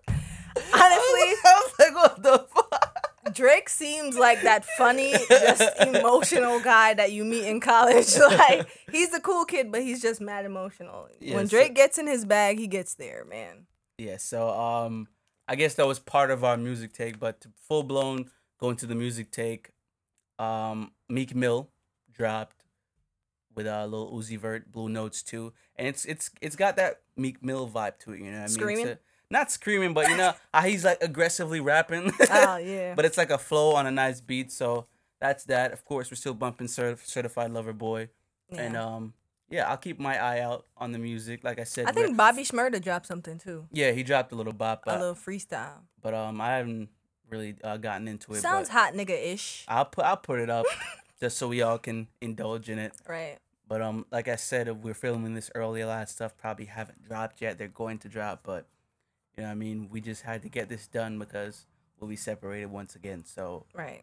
Honestly, 0.07 0.16
I 1.44 1.62
was 1.62 1.73
like, 1.79 1.94
"What 1.94 2.23
the 2.23 2.46
fuck?" 2.55 3.30
Drake 3.40 3.70
seems 3.70 4.18
like 4.18 4.42
that 4.42 4.66
funny, 4.76 5.14
just 5.29 5.62
emotional 5.81 6.61
guy 6.61 6.92
that 6.92 7.11
you 7.12 7.24
meet 7.24 7.46
in 7.46 7.59
college. 7.61 8.14
Like 8.20 8.68
he's 8.92 9.11
the 9.11 9.20
cool 9.20 9.44
kid, 9.46 9.72
but 9.72 9.83
he's 9.83 10.03
just 10.03 10.20
mad 10.20 10.44
emotional. 10.44 11.09
Yeah, 11.20 11.37
when 11.37 11.46
so- 11.46 11.57
Drake 11.57 11.74
gets 11.74 11.96
in 11.98 12.07
his 12.07 12.24
bag, 12.26 12.59
he 12.59 12.66
gets 12.66 12.94
there, 12.94 13.24
man. 13.24 13.66
Yeah, 13.96 14.18
so 14.18 14.50
um 14.50 15.09
I 15.48 15.57
guess 15.57 15.74
that 15.74 15.87
was 15.87 15.98
part 15.98 16.31
of 16.31 16.44
our 16.44 16.57
music 16.57 16.92
take, 16.92 17.18
but 17.18 17.46
full 17.66 17.83
blown 17.83 18.31
going 18.59 18.76
to 18.76 18.87
the 18.87 18.94
music 18.94 19.31
take, 19.31 19.70
um 20.38 20.92
Meek 21.09 21.35
Mill 21.35 21.70
dropped 22.12 22.64
with 23.57 23.66
a 23.66 23.74
uh, 23.81 23.87
Lil 23.87 24.12
Uzi 24.12 24.38
Vert, 24.38 24.70
Blue 24.70 24.88
Notes 24.88 25.22
too. 25.22 25.53
And 25.76 25.87
it's 25.88 26.05
it's 26.05 26.31
it's 26.42 26.57
got 26.57 26.76
that 26.76 27.00
Meek 27.16 27.42
Mill 27.42 27.68
vibe 27.68 27.98
to 28.00 28.12
it, 28.12 28.18
you 28.20 28.31
know 28.31 28.33
what 28.33 28.37
I 28.38 28.40
mean? 28.42 28.48
Screaming? 28.48 28.87
So- 28.87 28.96
not 29.31 29.51
screaming, 29.51 29.95
but 29.95 30.09
you 30.09 30.16
know 30.16 30.33
he's 30.64 30.85
like 30.85 30.99
aggressively 31.03 31.61
rapping. 31.61 32.12
Oh 32.31 32.57
yeah. 32.57 32.95
but 32.97 33.05
it's 33.05 33.16
like 33.19 33.31
a 33.31 33.38
flow 33.38 33.75
on 33.75 33.87
a 33.87 33.90
nice 33.90 34.21
beat, 34.21 34.51
so 34.53 34.87
that's 35.21 35.45
that. 35.45 35.73
Of 35.73 35.85
course, 35.85 36.11
we're 36.11 36.16
still 36.16 36.35
bumping 36.35 36.66
Certi- 36.66 37.05
Certified 37.07 37.51
Lover 37.53 37.73
Boy. 37.73 38.09
And 38.51 38.75
Yeah. 38.75 38.85
um 38.85 39.14
yeah, 39.49 39.69
I'll 39.69 39.77
keep 39.79 39.99
my 39.99 40.16
eye 40.16 40.38
out 40.40 40.66
on 40.77 40.93
the 40.93 40.99
music. 40.99 41.43
Like 41.43 41.59
I 41.59 41.64
said, 41.64 41.87
I 41.87 41.93
think 41.93 42.16
Bobby 42.16 42.43
Shmurda 42.45 42.81
dropped 42.81 43.07
something 43.07 43.37
too. 43.38 43.66
yeah, 43.73 43.90
he 43.93 44.03
dropped 44.05 44.31
a 44.33 44.37
little 44.37 44.53
bop, 44.53 44.85
A 44.87 44.93
little 44.99 45.14
freestyle. 45.14 45.81
but 46.01 46.14
um, 46.14 46.40
I 46.40 46.57
haven't 46.57 46.88
really 47.29 47.57
uh, 47.64 47.77
gotten 47.77 48.07
into 48.09 48.33
it. 48.33 48.37
Sounds 48.40 48.69
hot 48.69 48.95
nigga 48.95 49.11
ish. 49.35 49.64
I'll 49.69 49.85
put 49.87 50.05
I'll 50.05 50.16
put 50.16 50.38
it 50.40 50.51
up 50.51 50.66
just 51.21 51.37
so 51.38 51.49
we 51.49 51.62
all 51.62 51.79
can 51.79 52.07
indulge 52.21 52.69
in 52.69 52.79
it. 52.79 52.93
Right. 53.09 53.38
But 53.69 53.83
um, 53.83 54.07
like 54.11 54.27
I 54.29 54.35
said, 54.37 54.66
if 54.69 54.77
we're 54.79 54.95
filming 54.95 55.35
this 55.35 55.51
early. 55.55 55.81
A 55.81 55.87
lot 55.87 56.03
of 56.03 56.09
stuff 56.09 56.37
probably 56.37 56.64
haven't 56.66 57.07
dropped 57.07 57.40
yet. 57.40 57.57
They're 57.59 57.69
going 57.69 57.99
to 57.99 58.09
drop, 58.09 58.40
but 58.45 58.66
you 59.40 59.46
know, 59.46 59.48
what 59.48 59.53
I 59.53 59.57
mean, 59.57 59.88
we 59.90 60.03
just 60.03 60.20
had 60.22 60.42
to 60.42 60.50
get 60.50 60.68
this 60.68 60.87
done 60.87 61.18
because 61.18 61.64
we'll 61.98 62.11
be 62.11 62.16
separated 62.16 62.66
once 62.66 62.94
again. 62.94 63.24
So 63.24 63.64
Right. 63.72 64.03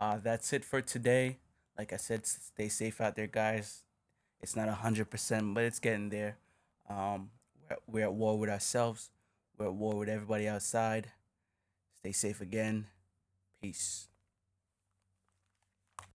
uh, 0.00 0.18
that's 0.22 0.52
it 0.52 0.64
for 0.64 0.80
today. 0.80 1.38
Like 1.76 1.92
I 1.92 1.96
said, 1.96 2.24
stay 2.26 2.68
safe 2.68 3.00
out 3.00 3.16
there, 3.16 3.26
guys. 3.26 3.82
It's 4.40 4.54
not 4.54 4.68
a 4.68 4.74
hundred 4.74 5.10
percent, 5.10 5.52
but 5.52 5.64
it's 5.64 5.80
getting 5.80 6.10
there. 6.10 6.36
Um, 6.88 7.30
we're, 7.68 7.76
we're 7.88 8.04
at 8.04 8.14
war 8.14 8.38
with 8.38 8.50
ourselves. 8.50 9.10
We're 9.58 9.66
at 9.66 9.74
war 9.74 9.96
with 9.96 10.08
everybody 10.08 10.46
outside. 10.46 11.10
Stay 11.98 12.12
safe 12.12 12.40
again. 12.40 12.86
Peace. 13.60 14.06